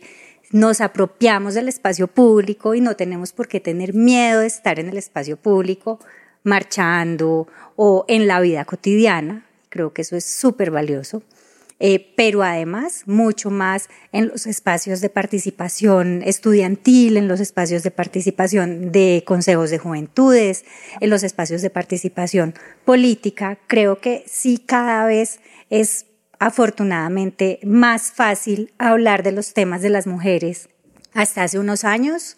nos 0.52 0.80
apropiamos 0.80 1.52
del 1.52 1.68
espacio 1.68 2.06
público 2.06 2.74
y 2.74 2.80
no 2.80 2.96
tenemos 2.96 3.32
por 3.32 3.46
qué 3.46 3.60
tener 3.60 3.92
miedo 3.92 4.40
de 4.40 4.46
estar 4.46 4.78
en 4.78 4.88
el 4.88 4.96
espacio 4.96 5.36
público 5.36 6.00
marchando 6.44 7.46
o 7.76 8.06
en 8.08 8.26
la 8.26 8.40
vida 8.40 8.64
cotidiana. 8.64 9.44
Creo 9.68 9.92
que 9.92 10.00
eso 10.00 10.16
es 10.16 10.24
súper 10.24 10.70
valioso. 10.70 11.22
Eh, 11.82 12.12
pero 12.14 12.42
además 12.42 13.04
mucho 13.06 13.50
más 13.50 13.88
en 14.12 14.28
los 14.28 14.46
espacios 14.46 15.00
de 15.00 15.08
participación 15.08 16.22
estudiantil, 16.22 17.16
en 17.16 17.26
los 17.26 17.40
espacios 17.40 17.82
de 17.82 17.90
participación 17.90 18.92
de 18.92 19.24
consejos 19.26 19.70
de 19.70 19.78
juventudes, 19.78 20.66
en 21.00 21.08
los 21.08 21.22
espacios 21.22 21.62
de 21.62 21.70
participación 21.70 22.52
política. 22.84 23.58
Creo 23.66 23.98
que 23.98 24.24
sí 24.26 24.58
cada 24.58 25.06
vez 25.06 25.40
es 25.70 26.04
afortunadamente 26.38 27.60
más 27.64 28.12
fácil 28.12 28.74
hablar 28.76 29.22
de 29.22 29.32
los 29.32 29.54
temas 29.54 29.80
de 29.80 29.88
las 29.88 30.06
mujeres. 30.06 30.68
Hasta 31.14 31.44
hace 31.44 31.58
unos 31.58 31.84
años 31.84 32.36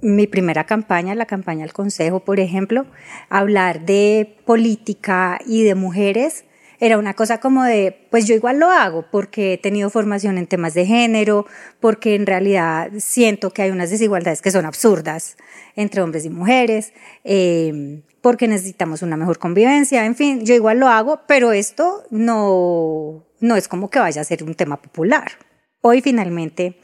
mi 0.00 0.26
primera 0.26 0.64
campaña, 0.64 1.14
la 1.14 1.26
campaña 1.26 1.62
del 1.62 1.72
Consejo, 1.72 2.20
por 2.20 2.40
ejemplo, 2.40 2.86
hablar 3.28 3.84
de 3.84 4.36
política 4.46 5.40
y 5.46 5.64
de 5.64 5.74
mujeres 5.74 6.44
era 6.80 6.98
una 6.98 7.14
cosa 7.14 7.38
como 7.38 7.64
de, 7.64 8.06
pues 8.10 8.26
yo 8.26 8.34
igual 8.34 8.58
lo 8.58 8.70
hago 8.70 9.06
porque 9.10 9.54
he 9.54 9.58
tenido 9.58 9.90
formación 9.90 10.38
en 10.38 10.46
temas 10.46 10.74
de 10.74 10.86
género, 10.86 11.46
porque 11.80 12.14
en 12.14 12.26
realidad 12.26 12.90
siento 12.98 13.50
que 13.50 13.62
hay 13.62 13.70
unas 13.70 13.90
desigualdades 13.90 14.42
que 14.42 14.50
son 14.50 14.64
absurdas 14.64 15.36
entre 15.74 16.02
hombres 16.02 16.24
y 16.24 16.30
mujeres, 16.30 16.92
eh, 17.24 18.02
porque 18.20 18.48
necesitamos 18.48 19.02
una 19.02 19.16
mejor 19.16 19.38
convivencia, 19.38 20.04
en 20.04 20.14
fin, 20.14 20.44
yo 20.44 20.54
igual 20.54 20.78
lo 20.78 20.88
hago, 20.88 21.22
pero 21.26 21.52
esto 21.52 22.04
no, 22.10 23.24
no 23.40 23.56
es 23.56 23.68
como 23.68 23.90
que 23.90 23.98
vaya 23.98 24.20
a 24.20 24.24
ser 24.24 24.44
un 24.44 24.54
tema 24.54 24.80
popular. 24.80 25.32
Hoy 25.80 26.00
finalmente 26.00 26.78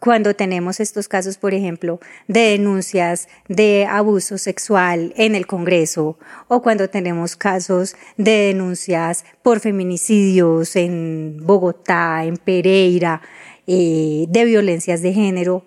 cuando 0.00 0.34
tenemos 0.34 0.80
estos 0.80 1.08
casos, 1.08 1.38
por 1.38 1.54
ejemplo, 1.54 2.00
de 2.28 2.40
denuncias 2.50 3.28
de 3.48 3.86
abuso 3.86 4.38
sexual 4.38 5.14
en 5.16 5.34
el 5.34 5.46
Congreso 5.46 6.18
o 6.48 6.62
cuando 6.62 6.90
tenemos 6.90 7.36
casos 7.36 7.96
de 8.16 8.52
denuncias 8.52 9.24
por 9.42 9.60
feminicidios 9.60 10.76
en 10.76 11.38
Bogotá, 11.42 12.24
en 12.24 12.36
Pereira, 12.36 13.22
eh, 13.66 14.26
de 14.28 14.44
violencias 14.44 15.00
de 15.00 15.14
género, 15.14 15.64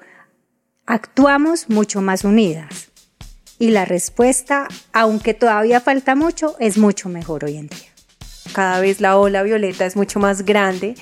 actuamos 0.86 1.70
mucho 1.70 2.02
más 2.02 2.24
unidas. 2.24 2.92
Y 3.60 3.72
la 3.72 3.86
respuesta, 3.86 4.68
aunque 4.94 5.34
todavía 5.34 5.82
falta 5.82 6.14
mucho, 6.14 6.56
es 6.60 6.78
mucho 6.78 7.10
mejor 7.10 7.46
hoy 7.46 7.58
en 7.58 7.68
día. 7.70 7.90
Cada 8.54 8.80
vez 8.80 9.02
la 9.02 9.18
ola 9.18 9.42
violeta 9.42 9.86
es 9.86 9.96
mucho 9.96 10.20
más 10.20 10.46
grande 10.46 10.96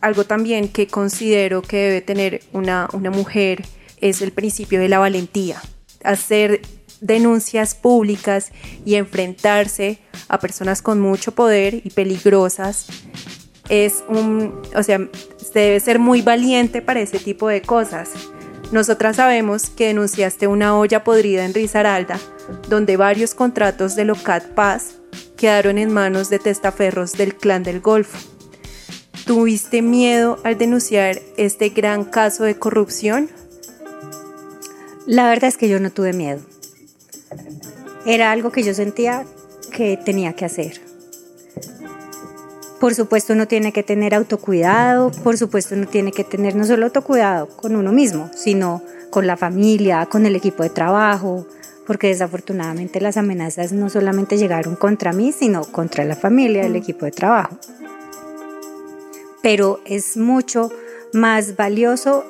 algo 0.00 0.24
también 0.24 0.68
que 0.68 0.86
considero 0.86 1.62
que 1.62 1.76
debe 1.76 2.00
tener 2.00 2.42
una, 2.52 2.88
mujer 3.12 3.64
es 4.00 4.22
el 4.22 4.32
principio 4.32 4.80
de 4.80 4.88
la 4.88 4.98
valentía. 4.98 5.60
Hacer 6.02 6.62
denuncias 7.00 7.74
públicas 7.74 8.50
y 8.84 8.94
enfrentarse 8.94 9.98
a 10.28 10.38
personas 10.38 10.82
con 10.82 11.00
mucho 11.00 11.32
poder 11.32 11.74
y 11.74 11.90
peligrosas 11.90 12.86
es 13.68 14.02
un, 14.08 14.60
o 14.74 14.82
sea, 14.82 15.00
debe 15.54 15.80
ser 15.80 15.98
muy 15.98 16.22
valiente 16.22 16.82
para 16.82 17.00
ese 17.00 17.18
tipo 17.18 17.48
de 17.48 17.62
cosas. 17.62 18.10
Nosotras 18.72 19.16
sabemos 19.16 19.68
que 19.68 19.88
denunciaste 19.88 20.46
una 20.46 20.76
olla 20.76 21.04
podrida 21.04 21.44
en 21.44 21.54
Risaralda, 21.54 22.18
donde 22.68 22.96
varios 22.96 23.34
contratos 23.34 23.96
de 23.96 24.04
Locat 24.04 24.54
Paz 24.54 25.00
quedaron 25.36 25.78
en 25.78 25.92
manos 25.92 26.30
de 26.30 26.38
testaferros 26.38 27.12
del 27.12 27.34
clan 27.34 27.62
del 27.62 27.80
Golfo. 27.80 28.18
¿Tuviste 29.30 29.80
miedo 29.80 30.40
al 30.42 30.58
denunciar 30.58 31.20
este 31.36 31.68
gran 31.68 32.02
caso 32.02 32.42
de 32.42 32.56
corrupción? 32.56 33.30
La 35.06 35.28
verdad 35.28 35.46
es 35.46 35.56
que 35.56 35.68
yo 35.68 35.78
no 35.78 35.92
tuve 35.92 36.12
miedo. 36.12 36.40
Era 38.04 38.32
algo 38.32 38.50
que 38.50 38.64
yo 38.64 38.74
sentía 38.74 39.24
que 39.70 39.96
tenía 39.96 40.32
que 40.32 40.46
hacer. 40.46 40.80
Por 42.80 42.96
supuesto 42.96 43.34
uno 43.34 43.46
tiene 43.46 43.72
que 43.72 43.84
tener 43.84 44.16
autocuidado, 44.16 45.12
por 45.22 45.38
supuesto 45.38 45.76
uno 45.76 45.86
tiene 45.86 46.10
que 46.10 46.24
tener 46.24 46.56
no 46.56 46.64
solo 46.64 46.86
autocuidado 46.86 47.50
con 47.50 47.76
uno 47.76 47.92
mismo, 47.92 48.32
sino 48.34 48.82
con 49.10 49.28
la 49.28 49.36
familia, 49.36 50.06
con 50.06 50.26
el 50.26 50.34
equipo 50.34 50.64
de 50.64 50.70
trabajo, 50.70 51.46
porque 51.86 52.08
desafortunadamente 52.08 53.00
las 53.00 53.16
amenazas 53.16 53.70
no 53.70 53.90
solamente 53.90 54.38
llegaron 54.38 54.74
contra 54.74 55.12
mí, 55.12 55.30
sino 55.30 55.62
contra 55.62 56.04
la 56.04 56.16
familia, 56.16 56.66
el 56.66 56.74
equipo 56.74 57.04
de 57.04 57.12
trabajo 57.12 57.56
pero 59.42 59.80
es 59.84 60.16
mucho 60.16 60.70
más 61.12 61.56
valioso 61.56 62.24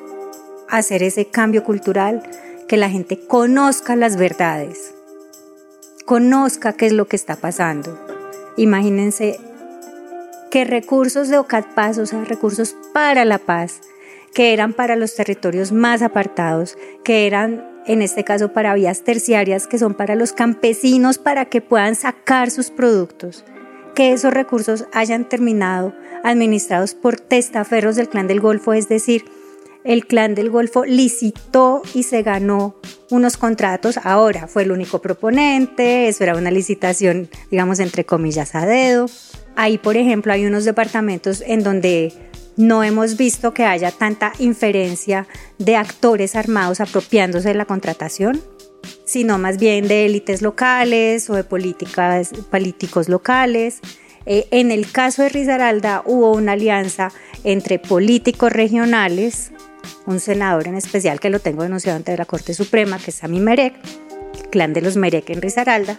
hacer 0.69 1.03
ese 1.03 1.27
cambio 1.27 1.65
cultural, 1.65 2.23
que 2.69 2.77
la 2.77 2.89
gente 2.89 3.19
conozca 3.19 3.97
las 3.97 4.17
verdades, 4.17 4.95
conozca 6.05 6.73
qué 6.75 6.87
es 6.87 6.93
lo 6.93 7.07
que 7.07 7.17
está 7.17 7.37
pasando. 7.37 7.99
Imagínense 8.57 9.41
qué 10.51 10.65
recursos 10.65 11.29
de 11.29 11.43
Paz, 11.75 11.99
o 11.99 12.07
sea, 12.07 12.25
recursos 12.25 12.77
para 12.93 13.25
la 13.25 13.39
paz, 13.39 13.81
que 14.35 14.53
eran 14.53 14.73
para 14.73 14.97
los 14.97 15.15
territorios 15.15 15.73
más 15.73 16.03
apartados, 16.03 16.79
que 17.03 17.27
eran 17.27 17.69
en 17.87 18.03
este 18.03 18.25
caso 18.25 18.53
para 18.53 18.75
vías 18.75 19.03
terciarias, 19.03 19.67
que 19.67 19.79
son 19.79 19.95
para 19.95 20.15
los 20.15 20.33
campesinos 20.33 21.19
para 21.19 21.47
que 21.47 21.61
puedan 21.61 21.95
sacar 21.97 22.51
sus 22.51 22.71
productos, 22.71 23.45
que 24.01 24.15
esos 24.15 24.33
recursos 24.33 24.87
hayan 24.95 25.29
terminado 25.29 25.93
administrados 26.25 26.95
por 26.95 27.21
testaferros 27.21 27.97
del 27.97 28.09
clan 28.09 28.29
del 28.29 28.41
Golfo, 28.41 28.73
es 28.73 28.89
decir, 28.89 29.27
el 29.85 30.07
clan 30.07 30.35
del 30.35 30.49
Golfo 30.49 30.87
licitó 30.87 31.83
y 31.93 32.05
se 32.05 32.23
ganó 32.23 32.77
unos 33.11 33.37
contratos. 33.37 33.99
Ahora 34.03 34.47
fue 34.47 34.63
el 34.63 34.73
único 34.73 35.03
proponente, 35.03 36.09
eso 36.09 36.25
era 36.25 36.35
una 36.35 36.51
licitación, 36.51 37.29
digamos, 37.51 37.79
entre 37.79 38.07
comillas, 38.07 38.55
a 38.55 38.65
dedo. 38.65 39.05
Ahí, 39.55 39.77
por 39.77 39.99
ejemplo, 39.99 40.33
hay 40.33 40.47
unos 40.47 40.65
departamentos 40.65 41.45
en 41.47 41.63
donde 41.63 42.15
no 42.57 42.83
hemos 42.83 43.19
visto 43.19 43.53
que 43.53 43.67
haya 43.67 43.91
tanta 43.91 44.33
inferencia 44.39 45.27
de 45.59 45.77
actores 45.77 46.37
armados 46.37 46.81
apropiándose 46.81 47.49
de 47.49 47.55
la 47.55 47.67
contratación, 47.67 48.41
sino 49.11 49.39
más 49.39 49.59
bien 49.59 49.89
de 49.89 50.07
élites 50.07 50.41
locales 50.41 51.29
o 51.31 51.35
de 51.35 51.43
políticas, 51.43 52.31
políticos 52.49 53.09
locales. 53.09 53.81
Eh, 54.25 54.47
en 54.53 54.71
el 54.71 54.89
caso 54.93 55.23
de 55.23 55.31
Risaralda 55.31 56.05
hubo 56.07 56.33
una 56.33 56.53
alianza 56.53 57.11
entre 57.43 57.81
políticos 57.81 58.53
regionales, 58.53 59.51
un 60.07 60.21
senador 60.21 60.69
en 60.69 60.77
especial 60.77 61.19
que 61.19 61.29
lo 61.29 61.41
tengo 61.41 61.65
denunciado 61.65 61.97
ante 61.97 62.17
la 62.17 62.25
Corte 62.25 62.55
Suprema, 62.55 62.99
que 62.99 63.11
es 63.11 63.17
Sami 63.17 63.41
Merek, 63.41 63.75
el 64.39 64.49
clan 64.49 64.73
de 64.73 64.81
los 64.81 64.97
Merek 64.97 65.29
en 65.31 65.43
Risaralda, 65.43 65.99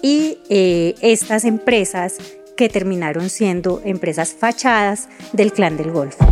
y 0.00 0.38
eh, 0.48 0.94
estas 1.00 1.44
empresas 1.44 2.18
que 2.56 2.68
terminaron 2.68 3.28
siendo 3.28 3.82
empresas 3.84 4.34
fachadas 4.34 5.08
del 5.32 5.52
clan 5.52 5.76
del 5.76 5.90
Golfo. 5.90 6.24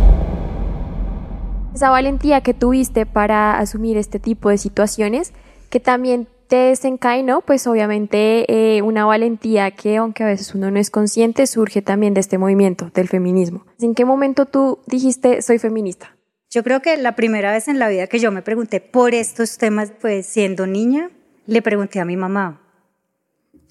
Esa 1.73 1.89
valentía 1.89 2.39
que 2.39 2.53
tuviste 2.53 3.05
para 3.05 3.59
asumir 3.59 3.97
este 3.97 4.17
tipo 4.17 4.47
de 4.47 4.57
situaciones, 4.57 5.33
que 5.69 5.79
también 5.79 6.27
te 6.47 6.55
desencadenó, 6.57 7.41
pues 7.41 7.65
obviamente 7.67 8.45
eh, 8.47 8.81
una 8.81 9.05
valentía 9.05 9.71
que 9.71 9.97
aunque 9.97 10.23
a 10.23 10.27
veces 10.27 10.53
uno 10.53 10.69
no 10.71 10.79
es 10.79 10.91
consciente, 10.91 11.47
surge 11.47 11.81
también 11.81 12.13
de 12.13 12.19
este 12.19 12.37
movimiento 12.37 12.91
del 12.93 13.07
feminismo. 13.07 13.65
¿En 13.79 13.95
qué 13.95 14.05
momento 14.05 14.45
tú 14.45 14.79
dijiste 14.85 15.41
soy 15.41 15.57
feminista? 15.57 16.15
Yo 16.51 16.63
creo 16.63 16.81
que 16.81 16.95
la 16.97 17.15
primera 17.15 17.51
vez 17.51 17.67
en 17.67 17.79
la 17.79 17.89
vida 17.89 18.07
que 18.07 18.19
yo 18.19 18.31
me 18.31 18.41
pregunté 18.41 18.79
por 18.79 19.13
estos 19.13 19.57
temas, 19.57 19.91
pues 19.99 20.25
siendo 20.25 20.67
niña, 20.67 21.09
le 21.47 21.61
pregunté 21.61 21.99
a 21.99 22.05
mi 22.05 22.15
mamá, 22.15 22.61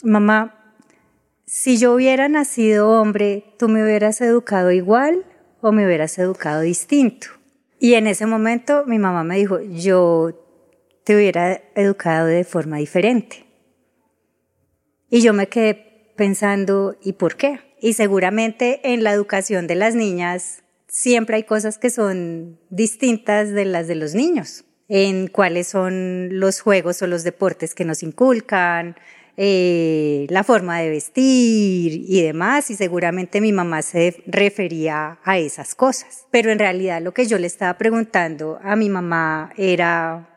mamá, 0.03 0.75
si 1.47 1.79
yo 1.79 1.95
hubiera 1.95 2.29
nacido 2.29 2.91
hombre, 3.01 3.45
¿tú 3.59 3.69
me 3.69 3.83
hubieras 3.83 4.21
educado 4.21 4.73
igual 4.73 5.25
o 5.61 5.73
me 5.73 5.87
hubieras 5.87 6.19
educado 6.19 6.61
distinto? 6.61 7.29
Y 7.79 7.95
en 7.95 8.07
ese 8.07 8.27
momento 8.27 8.85
mi 8.87 8.99
mamá 8.99 9.25
me 9.25 9.37
dijo, 9.37 9.61
yo 9.61 10.44
te 11.05 11.15
hubiera 11.15 11.61
educado 11.75 12.27
de 12.27 12.45
forma 12.45 12.79
diferente. 12.79 13.45
Y 15.11 15.21
yo 15.21 15.33
me 15.33 15.49
quedé 15.49 16.13
pensando, 16.17 16.97
¿y 17.03 17.13
por 17.13 17.37
qué? 17.37 17.61
Y 17.81 17.93
seguramente 17.93 18.81
en 18.93 19.05
la 19.05 19.13
educación 19.13 19.67
de 19.67 19.75
las 19.75 19.95
niñas 19.95 20.65
siempre 20.89 21.37
hay 21.37 21.43
cosas 21.45 21.79
que 21.79 21.91
son 21.91 22.59
distintas 22.71 23.51
de 23.51 23.65
las 23.65 23.87
de 23.89 23.97
los 23.97 24.15
niños, 24.15 24.65
en 24.89 25.27
cuáles 25.29 25.69
son 25.69 26.41
los 26.41 26.61
juegos 26.61 27.03
o 27.03 27.07
los 27.07 27.25
deportes 27.25 27.75
que 27.75 27.85
nos 27.85 28.03
inculcan, 28.03 28.97
eh, 29.37 30.27
la 30.31 30.45
forma 30.45 30.81
de 30.81 30.91
vestir 30.91 32.05
y 32.09 32.23
demás, 32.23 32.71
y 32.71 32.77
seguramente 32.77 33.41
mi 33.41 33.53
mamá 33.53 33.83
se 33.83 34.23
refería 34.27 35.19
a 35.25 35.39
esas 35.39 35.75
cosas. 35.75 36.27
Pero 36.31 36.53
en 36.53 36.61
realidad 36.61 37.03
lo 37.03 37.13
que 37.13 37.27
yo 37.27 37.39
le 37.39 37.49
estaba 37.49 37.77
preguntando 37.77 38.61
a 38.63 38.77
mi 38.77 38.89
mamá 38.89 39.53
era, 39.57 40.34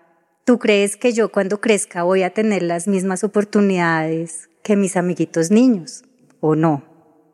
¿tú 0.47 0.59
crees 0.59 0.95
que 0.95 1.11
yo 1.11 1.29
cuando 1.29 1.59
crezca 1.59 2.03
voy 2.03 2.23
a 2.23 2.29
tener 2.29 2.63
las 2.63 2.87
mismas 2.87 3.25
oportunidades 3.25 4.49
que 4.63 4.77
mis 4.77 4.95
amiguitos 4.95 5.51
niños 5.51 6.05
o 6.39 6.55
no? 6.55 6.85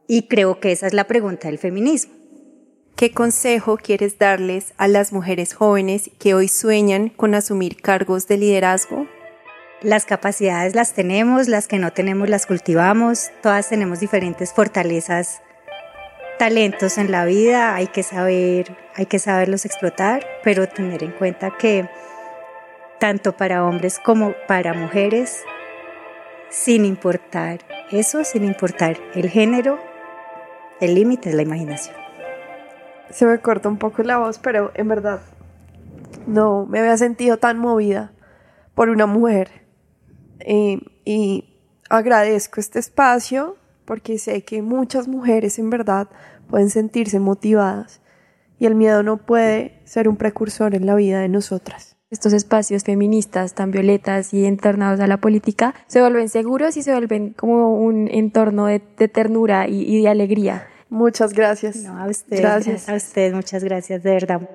Y 0.07 0.27
creo 0.27 0.59
que 0.59 0.71
esa 0.71 0.87
es 0.87 0.93
la 0.93 1.05
pregunta 1.05 1.47
del 1.47 1.59
feminismo. 1.59 2.11
¿Qué 2.95 3.11
consejo 3.11 3.77
quieres 3.77 4.17
darles 4.17 4.73
a 4.77 4.87
las 4.87 5.13
mujeres 5.13 5.53
jóvenes 5.53 6.09
que 6.17 6.33
hoy 6.33 6.47
sueñan 6.47 7.09
con 7.09 7.35
asumir 7.35 7.77
cargos 7.83 8.27
de 8.27 8.37
liderazgo? 8.37 9.07
Las 9.83 10.05
capacidades 10.05 10.73
las 10.73 10.93
tenemos, 10.93 11.47
las 11.47 11.67
que 11.67 11.77
no 11.77 11.93
tenemos 11.93 12.29
las 12.29 12.47
cultivamos, 12.47 13.29
todas 13.43 13.69
tenemos 13.69 13.99
diferentes 13.99 14.53
fortalezas, 14.53 15.43
talentos 16.39 16.97
en 16.97 17.11
la 17.11 17.25
vida, 17.25 17.75
hay 17.75 17.87
que 17.87 18.01
saber, 18.01 18.75
hay 18.95 19.05
que 19.05 19.19
saberlos 19.19 19.65
explotar, 19.65 20.25
pero 20.43 20.67
tener 20.67 21.03
en 21.03 21.11
cuenta 21.11 21.55
que 21.59 21.87
tanto 22.99 23.35
para 23.35 23.65
hombres 23.65 23.99
como 23.99 24.33
para 24.47 24.73
mujeres, 24.73 25.43
sin 26.49 26.85
importar 26.85 27.59
eso, 27.91 28.23
sin 28.23 28.43
importar 28.43 28.97
el 29.15 29.29
género, 29.29 29.79
el 30.79 30.95
límite 30.95 31.29
es 31.29 31.35
la 31.35 31.41
imaginación. 31.41 31.95
Se 33.09 33.25
me 33.25 33.39
corta 33.39 33.69
un 33.69 33.77
poco 33.77 34.03
la 34.03 34.17
voz, 34.17 34.39
pero 34.39 34.71
en 34.75 34.87
verdad 34.87 35.21
no 36.25 36.65
me 36.65 36.79
había 36.79 36.97
sentido 36.97 37.37
tan 37.37 37.57
movida 37.57 38.13
por 38.75 38.89
una 38.89 39.05
mujer 39.05 39.63
y 40.45 41.59
agradezco 41.89 42.59
este 42.59 42.79
espacio 42.79 43.57
porque 43.85 44.17
sé 44.17 44.43
que 44.43 44.61
muchas 44.61 45.07
mujeres 45.07 45.59
en 45.59 45.69
verdad 45.69 46.09
pueden 46.49 46.69
sentirse 46.69 47.19
motivadas 47.19 48.01
y 48.59 48.65
el 48.65 48.75
miedo 48.75 49.03
no 49.03 49.17
puede 49.17 49.81
ser 49.85 50.07
un 50.07 50.15
precursor 50.15 50.75
en 50.75 50.85
la 50.85 50.95
vida 50.95 51.19
de 51.19 51.29
nosotras. 51.29 51.92
Estos 52.13 52.31
espacios 52.33 52.83
feministas 52.83 53.55
tan 53.55 53.71
violetas 53.71 54.35
y 54.35 54.45
entornados 54.45 54.99
a 54.99 55.07
la 55.07 55.17
política 55.17 55.73
se 55.87 55.99
vuelven 55.99 56.29
seguros 56.29 56.77
y 56.77 56.83
se 56.83 56.91
vuelven 56.91 57.31
como 57.31 57.73
un 57.73 58.07
entorno 58.07 58.67
de, 58.67 58.79
ternura 58.79 59.67
y, 59.67 60.03
de 60.03 60.07
alegría. 60.07 60.67
Muchas 60.91 61.33
gracias. 61.33 61.87
a 61.87 62.05
usted. 62.05 62.37
Gracias. 62.39 62.87
A 62.87 62.93
usted, 62.93 63.33
muchas 63.33 63.63
gracias, 63.63 64.03
de 64.03 64.11
verdad. 64.11 64.47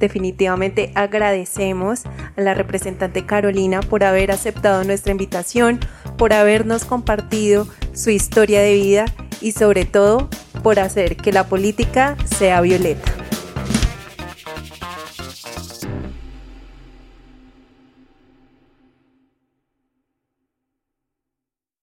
Definitivamente 0.00 0.90
agradecemos 0.96 2.02
a 2.04 2.40
la 2.40 2.54
representante 2.54 3.24
Carolina 3.24 3.78
por 3.78 4.02
haber 4.02 4.32
aceptado 4.32 4.82
nuestra 4.82 5.12
invitación, 5.12 5.78
por 6.16 6.32
habernos 6.32 6.84
compartido 6.84 7.68
su 7.92 8.10
historia 8.10 8.60
de 8.60 8.74
vida 8.74 9.04
y 9.40 9.52
sobre 9.52 9.84
todo 9.84 10.28
por 10.64 10.80
hacer 10.80 11.16
que 11.16 11.30
la 11.30 11.44
política 11.44 12.16
sea 12.24 12.60
violeta. 12.60 13.27